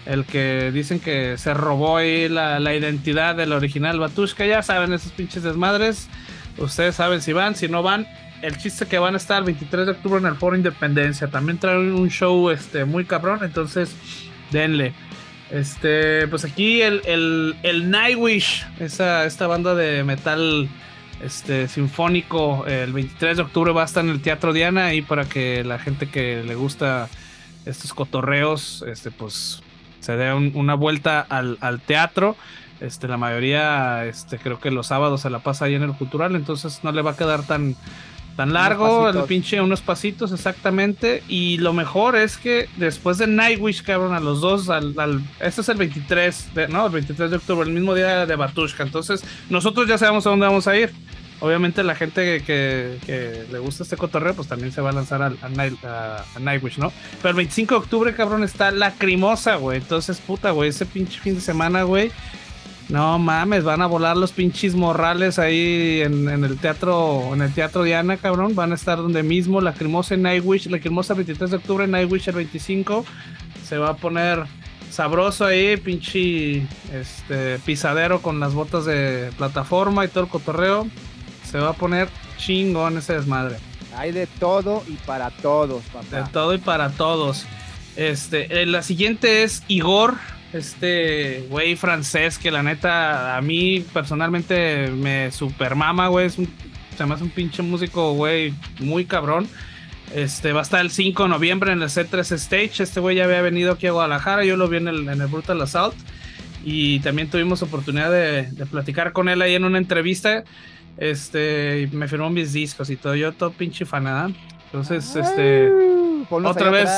[0.06, 4.92] el que dicen que se robó ahí la, la identidad del original Batushka, ya saben
[4.92, 6.08] esos pinches desmadres,
[6.58, 8.06] ustedes saben si van, si no van,
[8.44, 11.28] el chiste que van a estar el 23 de octubre en el Foro Independencia.
[11.28, 13.96] También traen un show este, muy cabrón, entonces
[14.50, 14.92] denle.
[15.50, 20.68] Este, pues aquí el, el, el Nightwish, esa, esta banda de metal
[21.22, 25.24] este, sinfónico, el 23 de octubre va a estar en el Teatro Diana y para
[25.24, 27.08] que la gente que le gusta
[27.64, 29.62] estos cotorreos, este, pues
[30.00, 32.36] se dé una vuelta al, al, teatro.
[32.80, 36.36] Este, la mayoría, este, creo que los sábados se la pasa ahí en el cultural,
[36.36, 37.74] entonces no le va a quedar tan,
[38.36, 41.22] Tan largo, el pinche unos pasitos exactamente.
[41.28, 44.94] Y lo mejor es que después de Nightwish, cabrón, a los dos, al,
[45.40, 48.82] este es el 23, de, no, el 23 de octubre, el mismo día de Batushka.
[48.82, 50.92] Entonces, nosotros ya sabemos a dónde vamos a ir.
[51.40, 55.26] Obviamente la gente que, le gusta este cotorreo, pues también se va a lanzar a,
[55.26, 56.92] a, Nightwish, ¿no?
[57.18, 59.78] Pero el 25 de octubre, cabrón, está lacrimosa, güey.
[59.78, 62.10] Entonces, puta, güey, ese pinche fin de semana, güey
[62.88, 67.82] no mames, van a volar los pinches morrales ahí en, el teatro, en el teatro
[67.82, 68.54] Diana, cabrón.
[68.54, 72.34] Van a estar donde mismo, la Lacrimosa en Nightwish, Lacrimosa 23 de octubre, Nightwish el
[72.34, 73.04] 25.
[73.66, 74.44] Se va a poner
[74.90, 80.86] sabroso ahí, pinche este, pisadero con las botas de plataforma y todo el cotorreo.
[81.50, 83.56] Se va a poner chingón ese desmadre.
[83.96, 86.16] Hay de todo y para todos, papá.
[86.16, 87.46] De todo y para todos.
[87.96, 90.16] Este, eh, la siguiente es Igor
[90.54, 96.26] este güey francés que la neta a mí personalmente me super mama, güey.
[96.26, 96.48] Es un,
[96.96, 99.48] se me hace un pinche músico, güey, muy cabrón.
[100.14, 102.84] Este va a estar el 5 de noviembre en el C3 Stage.
[102.84, 104.44] Este güey ya había venido aquí a Guadalajara.
[104.44, 105.96] Yo lo vi en el, en el Brutal Assault.
[106.64, 110.44] Y también tuvimos oportunidad de, de, platicar con él ahí en una entrevista.
[110.98, 113.16] Este, me firmó mis discos y todo.
[113.16, 114.30] Yo todo pinche fanada.
[114.66, 115.68] Entonces, este
[116.30, 116.88] otra vez,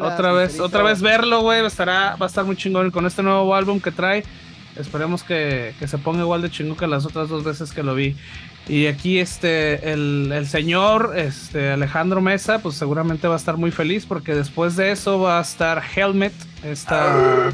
[0.00, 3.54] otra vez, otra vez verlo, güey, estará, va a estar muy chingón con este nuevo
[3.54, 4.24] álbum que trae.
[4.76, 7.94] Esperemos que, que se ponga igual de chingo que las otras dos veces que lo
[7.94, 8.16] vi.
[8.68, 13.70] Y aquí este, el, el, señor este, Alejandro Mesa, pues seguramente va a estar muy
[13.70, 16.32] feliz porque después de eso va a estar Helmet.
[16.62, 17.52] Esta...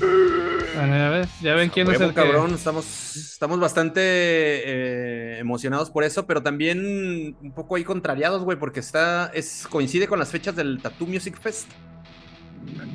[0.79, 2.55] Bueno, ya, ven, ya ven quién es el cabrón.
[2.55, 8.81] Estamos, estamos bastante eh, emocionados por eso, pero también un poco ahí contrariados, güey, porque
[8.81, 11.69] está, es, coincide con las fechas del Tattoo Music Fest.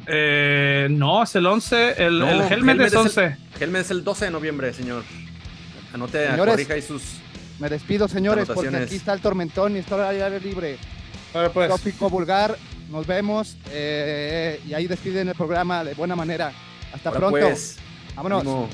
[0.07, 2.03] Eh, no, es el 11.
[2.03, 3.09] El, el Helmet, es 11.
[3.09, 5.03] Es el, Helmet es el 12 de noviembre, señor.
[5.93, 7.19] Anote, Señores, corrija ahí sus.
[7.59, 10.77] Me despido, señores, porque aquí está el tormentón y está el aire libre.
[11.33, 11.69] Ahora pues.
[11.69, 12.57] Tópico vulgar.
[12.89, 16.53] Nos vemos eh, y ahí despiden el programa de buena manera.
[16.93, 17.39] Hasta Ahora pronto.
[17.39, 17.77] pues,
[18.15, 18.69] Vámonos.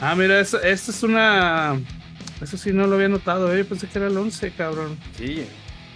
[0.00, 1.78] Ah, mira, esto es una.
[2.40, 3.58] Eso sí no lo había notado, eh.
[3.58, 4.96] Yo pensé que era el 11, cabrón.
[5.16, 5.44] Sí,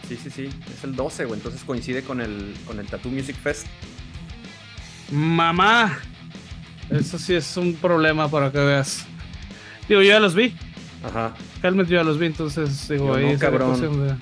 [0.09, 0.49] sí, sí, sí.
[0.77, 1.39] Es el 12, güey.
[1.39, 3.67] Entonces coincide con el, con el Tattoo Music Fest.
[5.11, 5.99] Mamá.
[6.91, 9.07] Eso sí es un problema para que veas.
[9.89, 10.55] Digo, yo ya los vi.
[11.05, 11.33] Ajá.
[11.63, 13.81] Helmet yo ya los vi, entonces digo, Yo ahí no, cabrón.
[14.09, 14.15] de-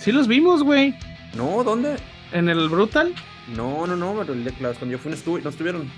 [0.00, 0.94] Sí los vimos, güey.
[1.34, 1.96] No, ¿dónde?
[2.32, 3.14] En el Brutal,
[3.56, 4.14] No, no, no.
[4.20, 5.90] pero el de- las- Cuando yo fui no, estuve, no estuvieron.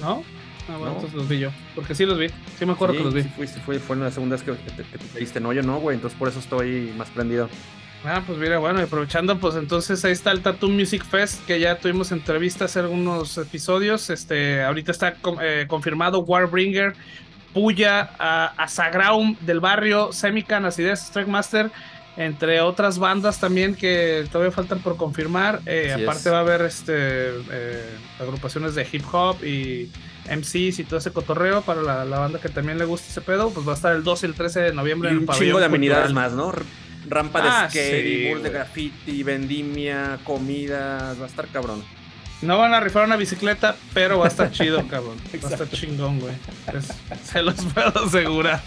[0.00, 0.24] ¿no?
[0.68, 0.92] Ah, bueno, No.
[0.92, 1.50] entonces los vi yo.
[1.74, 2.28] Porque sí los vi.
[2.58, 3.22] Sí me acuerdo sí, que los vi.
[3.22, 5.38] Sí, fue, sí fue, fue la segunda vez que, te- que te pediste.
[5.40, 5.96] No, yo no, güey.
[5.96, 7.48] Entonces por eso estoy más prendido.
[8.06, 11.58] Ah, pues mira, bueno, y aprovechando, pues entonces ahí está el Tattoo Music Fest, que
[11.58, 14.10] ya tuvimos entrevistas hace algunos episodios.
[14.10, 16.94] Este, ahorita está eh, confirmado Warbringer,
[17.54, 21.70] Puya, a, a Sagraum del barrio, Semican, Acidez, Strike Master,
[22.16, 25.60] entre otras bandas también que todavía faltan por confirmar.
[25.66, 26.32] Eh, aparte es.
[26.32, 26.92] va a haber este
[27.50, 27.90] eh,
[28.20, 29.90] agrupaciones de hip hop y
[30.30, 33.50] MCs y todo ese cotorreo para la, la banda que también le gusta ese pedo.
[33.50, 35.26] Pues va a estar el 12 y el 13 de noviembre Y en el un
[35.26, 36.52] pabellón chingo de amenidades más, ¿no?
[37.08, 41.18] Rampa de Ah, skate, sí, de graffiti, vendimia, comidas.
[41.20, 41.82] Va a estar cabrón.
[42.42, 45.16] No van a rifar una bicicleta, pero va a estar chido, cabrón.
[45.42, 46.34] Va a estar chingón, güey.
[47.24, 48.62] Se los puedo asegurar.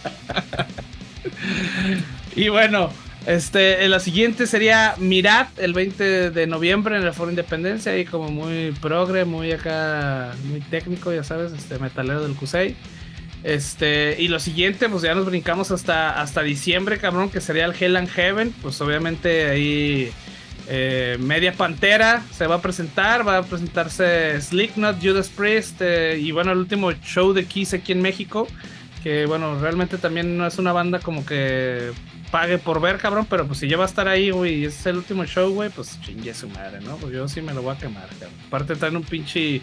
[2.36, 2.92] y bueno,
[3.28, 8.06] este, eh, la siguiente sería Mirad el 20 de noviembre en el Foro Independencia, ahí
[8.06, 12.78] como muy progre, muy acá, muy técnico, ya sabes, este metalero del Cusey.
[13.44, 17.74] Este, y lo siguiente, pues ya nos brincamos hasta, hasta diciembre, cabrón, que sería el
[17.78, 18.54] Hell and Heaven.
[18.62, 20.10] Pues obviamente ahí
[20.70, 26.32] eh, Media Pantera se va a presentar, va a presentarse Slipknot, Judas Priest eh, y
[26.32, 28.48] bueno, el último show de Kiss aquí en México.
[29.04, 31.92] Que bueno, realmente también no es una banda como que
[32.32, 34.86] pague por ver, cabrón, pero pues si ya va a estar ahí, güey, y es
[34.86, 36.98] el último show, güey, pues chingue su madre, ¿no?
[36.98, 38.32] Pues yo sí me lo voy a quemar, cabrón.
[38.48, 39.62] Aparte traen un pinche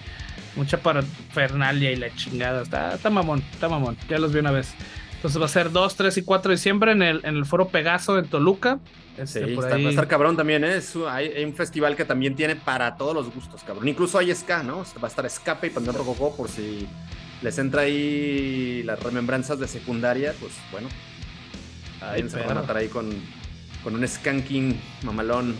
[0.57, 2.63] mucha parafernalia y la chingada.
[2.63, 3.97] Está, está mamón, está mamón.
[4.09, 4.73] Ya los vi una vez.
[5.17, 7.69] Entonces va a ser 2, 3 y 4 de diciembre en el, en el foro
[7.69, 8.79] Pegaso en Toluca.
[9.17, 10.77] Sí, Este, por está- ahí- va a estar cabrón también, ¿eh?
[10.77, 13.89] Es hay, hay un festival que también tiene para todos los gustos, cabrón.
[13.89, 14.85] Incluso hay ska, ¿no?
[15.03, 16.87] Va a estar Escape y Panteón Rococó por si
[17.43, 20.89] les entra ahí las remembranzas de secundaria, pues bueno.
[22.11, 22.59] Ay, Ahí se van perro.
[22.59, 23.11] a matar ahí con,
[23.83, 25.57] con un skanking mamalón.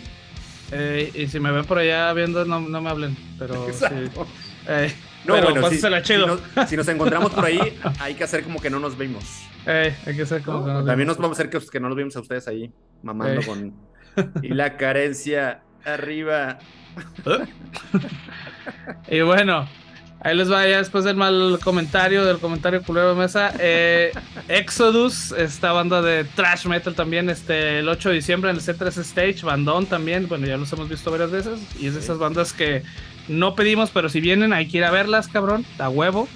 [0.71, 3.15] Eh, y si me ven por allá viendo, no, no me hablen.
[3.37, 3.71] Pero sí.
[3.85, 4.27] Exacto.
[4.67, 4.91] Eh,
[5.25, 6.03] No, pero bueno, si, chido.
[6.03, 6.17] si
[6.55, 7.59] nos, si nos encontramos por ahí,
[7.99, 9.23] hay que hacer como que no nos vimos.
[9.67, 11.87] Eh, hay que ser como que nos También nos vamos a hacer que, que no
[11.89, 12.71] nos vimos a ustedes ahí
[13.03, 13.45] mamando Eh.
[13.45, 13.73] con.
[14.43, 16.57] Y la carencia arriba.
[19.09, 19.67] Y bueno,
[20.25, 23.53] ahí les va ya después del mal comentario, del comentario culero de mesa.
[23.59, 24.11] Eh,
[24.47, 28.97] Exodus, esta banda de trash metal también, este, el 8 de diciembre en el C3
[29.01, 31.59] Stage, bandón también, bueno, ya los hemos visto varias veces.
[31.79, 32.81] Y es de esas bandas que
[33.27, 36.27] no pedimos, pero si vienen hay que ir a verlas, cabrón, a huevo.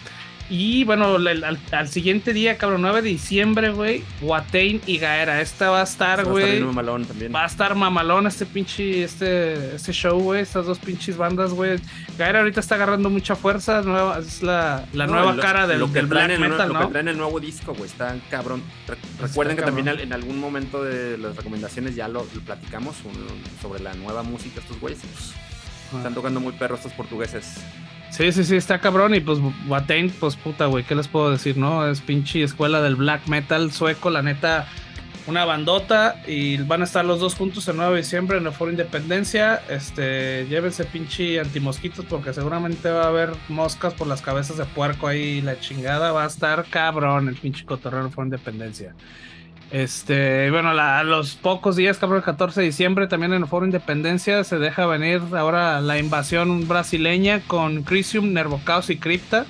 [0.52, 5.42] Y bueno, el- al, al siguiente día, cabrón, 9 de diciembre, güey, Watain y Gaera.
[5.42, 6.60] Esta va a estar, Va a estar güey.
[6.62, 7.32] mamalón también.
[7.34, 11.80] Va a estar mamalón este pinche, este, este show, güey, estas dos pinches bandas, güey.
[12.18, 15.80] Gaera ahorita está agarrando mucha fuerza, nueva, es la, la No, nueva lo- cara del,
[15.82, 16.80] lo que del black el, metal, lo ¿no?
[16.88, 18.64] que traen en el nuevo disco, güey, está cabrón.
[18.88, 19.76] Re- Recuerden que cabrón.
[19.78, 23.94] también al- en algún momento de las recomendaciones ya lo, lo platicamos un- sobre la
[23.94, 25.00] nueva música estos güeyes.
[25.02, 25.36] pues,
[25.96, 27.58] están tocando muy perros estos portugueses.
[28.10, 29.16] Sí, sí, sí, está cabrón.
[29.16, 31.88] Y pues Watain, pues puta, güey, ¿qué les puedo decir, no?
[31.88, 34.68] Es pinche escuela del black metal sueco, la neta,
[35.28, 36.22] una bandota.
[36.28, 39.62] Y van a estar los dos juntos el 9 de diciembre en el Foro Independencia.
[39.70, 45.08] Este, llévense pinche antimosquitos porque seguramente va a haber moscas por las cabezas de puerco
[45.08, 45.42] ahí.
[45.42, 48.96] La chingada va a estar cabrón el pinche cotorreo en el Foro Independencia.
[49.72, 53.66] Este, bueno, la- los pocos días, cabrón, el 14 de diciembre, también en el Foro
[53.66, 59.46] Independencia se deja venir ahora la invasión brasileña con Crisium, Nervocaos y Crypta.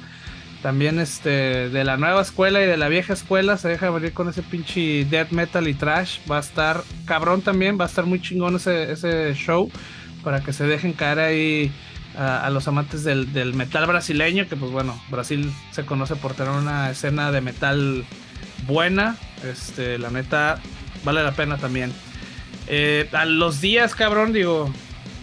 [0.62, 4.28] También este, de la nueva escuela y de la vieja escuela se deja venir con
[4.28, 6.20] ese pinche death metal y trash.
[6.30, 9.72] Va a estar cabrón también, va a estar muy chingón ese, ese show
[10.22, 11.72] para que se dejen caer ahí
[12.18, 16.52] a, los amantes del, del, metal brasileño, que pues bueno, Brasil se conoce por tener
[16.52, 18.04] una escena de metal
[18.68, 19.16] buena.
[19.44, 20.60] Este, la neta,
[21.04, 21.92] vale la pena también.
[22.68, 24.72] Eh, a los días, cabrón, digo,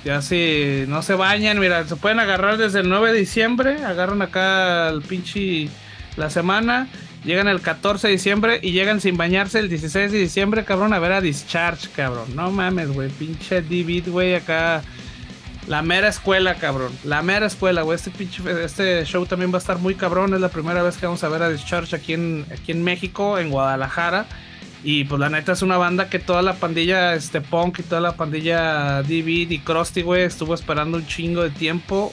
[0.05, 4.23] ya si no se bañan, mira, se pueden agarrar desde el 9 de diciembre, agarran
[4.23, 5.69] acá el pinche
[6.17, 6.89] la semana,
[7.25, 10.99] llegan el 14 de diciembre y llegan sin bañarse el 16 de diciembre, cabrón, a
[10.99, 12.35] ver a Discharge, cabrón.
[12.35, 14.83] No mames, güey, pinche David, güey, acá.
[15.67, 16.93] La mera escuela, cabrón.
[17.05, 17.97] La mera escuela, güey.
[17.97, 20.33] Este pinche, este show también va a estar muy cabrón.
[20.35, 23.39] Es la primera vez que vamos a ver a Discharge aquí en, aquí en México,
[23.39, 24.27] en Guadalajara.
[24.85, 28.01] Y pues la neta es una banda que toda la pandilla este punk y toda
[28.01, 32.13] la pandilla David y Krusty, güey, estuvo esperando un chingo de tiempo.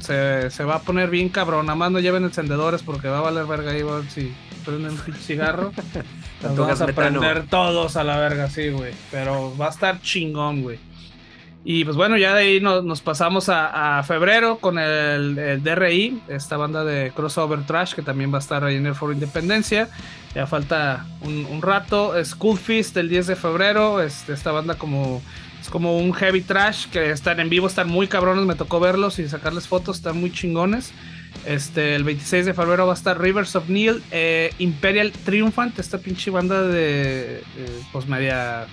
[0.00, 1.64] Se, se, va a poner bien cabrón.
[1.66, 4.34] Nada más no lleven encendedores porque va a valer verga ahí, güey, si
[4.66, 5.72] prenden un pinche cigarro.
[6.42, 8.92] Nos vamos a prender todos a la verga, sí, güey.
[9.10, 10.78] Pero va a estar chingón, güey.
[11.64, 16.84] Y pues bueno, ya de ahí nos, pasamos a, febrero con el, DRI, esta banda
[16.84, 19.88] de crossover trash que también va a estar ahí en el Foro Independencia.
[20.34, 22.12] Ya falta un, rato.
[22.24, 24.02] School Feast el 10 de febrero.
[24.02, 25.22] Este, esta banda como
[25.60, 28.44] es como un heavy trash que están en vivo, están muy cabrones.
[28.44, 30.92] Me tocó verlos y sacarles fotos, están muy chingones.
[31.46, 35.98] Este, el 26 de febrero va a estar Rivers of Neil, eh, Imperial Triumphant, esta
[35.98, 37.42] pinche banda de,
[37.92, 38.66] pues media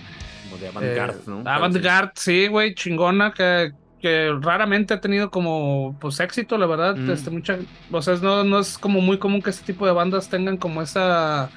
[0.58, 1.43] de avant-garde, ¿no?
[1.45, 3.72] Avant-garde, sí, güey, chingona, que,
[4.02, 6.95] que raramente ha tenido como, pues, éxito, la verdad.
[6.95, 7.12] Mm.
[7.12, 7.58] Este, mucha,
[7.91, 10.82] o sea, no, no es como muy común que este tipo de bandas tengan como
[10.82, 11.50] esa...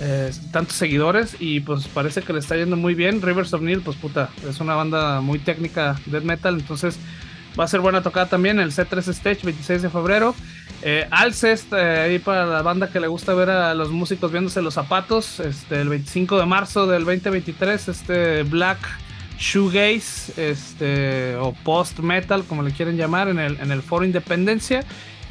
[0.00, 3.20] Eh, tantos seguidores y pues parece que le está yendo muy bien.
[3.20, 7.00] Rivers of Neil, pues puta, es una banda muy técnica death metal, entonces
[7.58, 10.36] va a ser buena tocada también el C3 Stage 26 de febrero.
[10.82, 14.62] Eh, Alcest, eh, ahí para la banda que le gusta ver a los músicos viéndose
[14.62, 18.78] los zapatos, este, el 25 de marzo del 2023, este Black
[19.38, 24.84] Shoegaze, este, o Post Metal, como le quieren llamar, en el, en el Foro Independencia.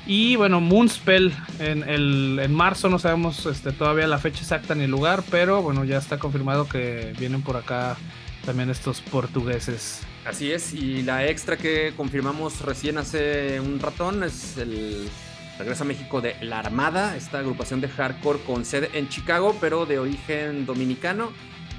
[0.05, 4.85] Y bueno, Moonspell en, el, en marzo, no sabemos este, todavía la fecha exacta ni
[4.85, 7.97] el lugar, pero bueno, ya está confirmado que vienen por acá
[8.45, 10.01] también estos portugueses.
[10.25, 15.09] Así es, y la extra que confirmamos recién hace un ratón es el
[15.57, 19.87] Regresa a México de La Armada, esta agrupación de hardcore con sede en Chicago, pero
[19.87, 21.31] de origen dominicano.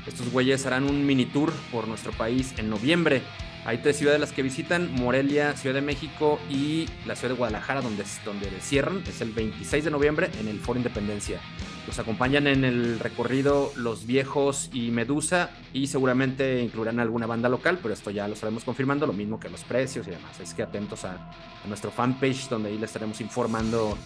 [0.04, 3.22] Estos güeyes harán un mini tour por nuestro país en noviembre.
[3.68, 7.82] Hay tres ciudades las que visitan, Morelia, Ciudad de México y la ciudad de Guadalajara,
[7.82, 9.02] donde, donde cierran.
[9.06, 11.38] Es el 26 de noviembre en el Foro Independencia.
[11.86, 17.78] Los acompañan en el recorrido Los Viejos y Medusa y seguramente incluirán alguna banda local,
[17.82, 20.40] pero esto ya lo estaremos confirmando, lo mismo que los precios y demás.
[20.40, 21.16] Es que atentos a,
[21.62, 23.98] a nuestro fanpage donde ahí les estaremos informando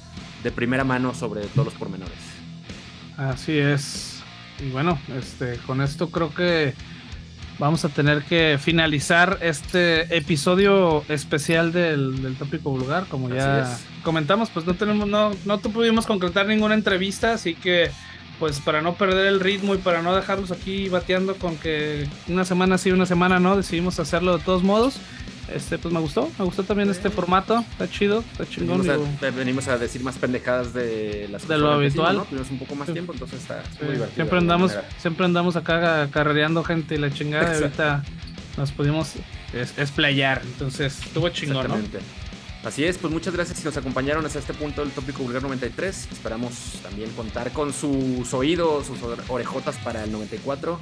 [0.43, 2.19] de primera mano sobre todos los pormenores.
[3.17, 4.25] Así es.
[4.59, 6.75] Y bueno, este, con esto creo que
[7.63, 14.67] vamos a tener que finalizar este episodio especial del, tópico vulgar, como ya comentamos, pues
[14.67, 17.93] no tenemos, no, no pudimos concretar ninguna entrevista, así que
[18.41, 22.45] pues para no perder el ritmo y para no dejarlos aquí bateando con que una
[22.45, 24.97] semana sí, una semana no, decidimos hacerlo de todos modos.
[25.55, 28.87] Este, pues me gustó, me gustó también este formato, está chido, está chingón.
[29.37, 32.17] Venimos a, decir más pendejadas de las de lo habitual.
[32.17, 32.25] ¿no?
[32.25, 34.15] Tuvimos un poco más tiempo, entonces está, muy divertido.
[34.15, 38.05] Siempre andamos, siempre andamos acá carrereando gente y la chingada, ahorita
[38.57, 39.15] nos pudimos
[39.77, 41.77] esplayar, entonces estuvo chingón, ¿no?
[42.65, 46.09] Así es, pues muchas gracias si nos acompañaron hasta este punto del tópico vulgar 93.
[46.13, 48.99] Esperamos también contar con sus oídos, sus
[49.29, 50.79] orejotas para el 94.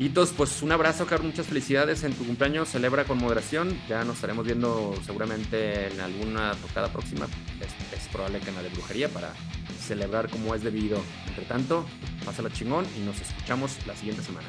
[0.00, 4.14] Hitos, pues un abrazo, Carlos, muchas felicidades en tu cumpleaños, celebra con moderación, ya nos
[4.14, 7.26] estaremos viendo seguramente en alguna tocada próxima,
[7.60, 9.34] es, probable que en la de brujería para
[9.78, 10.98] celebrar como es debido.
[11.28, 11.84] Entre tanto,
[12.24, 14.48] pásala chingón y nos escuchamos la siguiente semana.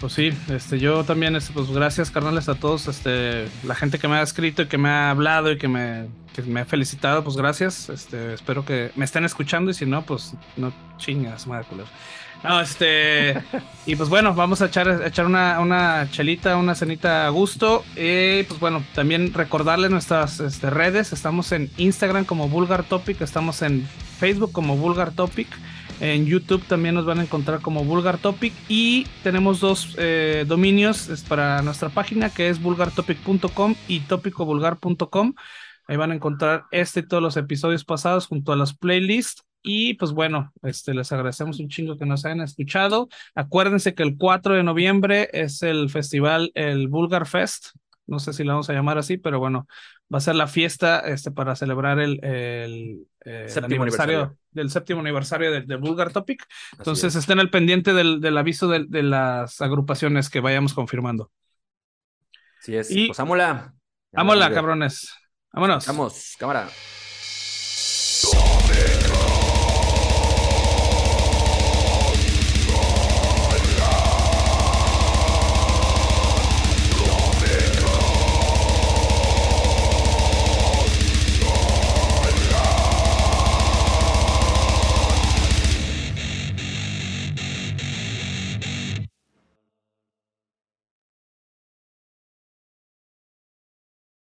[0.00, 4.06] Pues sí, este, yo también, este, pues gracias carnales a todos, este, la gente que
[4.06, 7.24] me ha escrito y que me ha hablado y que me, que me ha felicitado,
[7.24, 11.66] pues gracias, este, espero que me estén escuchando y si no, pues no chingas, madre
[11.68, 11.88] culero.
[12.44, 13.42] No, este.
[13.86, 17.82] y pues bueno, vamos a echar, echar una, una chelita, una cenita a gusto.
[17.96, 21.14] Y pues bueno, también recordarles nuestras este, redes.
[21.14, 23.88] Estamos en Instagram como Vulgar Topic, estamos en
[24.18, 25.48] Facebook como Vulgar Topic.
[26.00, 28.52] En YouTube también nos van a encontrar como Vulgar Topic.
[28.68, 35.34] Y tenemos dos eh, dominios para nuestra página que es vulgartopic.com y topicovulgar.com.
[35.86, 39.44] Ahí van a encontrar este y todos los episodios pasados junto a los playlists.
[39.66, 43.08] Y pues bueno, este, les agradecemos un chingo que nos hayan escuchado.
[43.34, 47.68] Acuérdense que el 4 de noviembre es el festival, el Vulgar Fest.
[48.06, 49.66] No sé si lo vamos a llamar así, pero bueno,
[50.12, 55.50] va a ser la fiesta este, para celebrar el, el, eh, aniversario, del séptimo aniversario
[55.50, 56.46] de, Vulgar Topic.
[56.76, 61.30] Entonces estén al pendiente del, del aviso de, de, las agrupaciones que vayamos confirmando.
[62.60, 62.90] Sí es.
[62.90, 63.72] Y, pues ámola.
[64.12, 65.10] Ámola, cabrones.
[65.54, 65.86] Vámonos.
[65.86, 66.68] Vamos, cámara.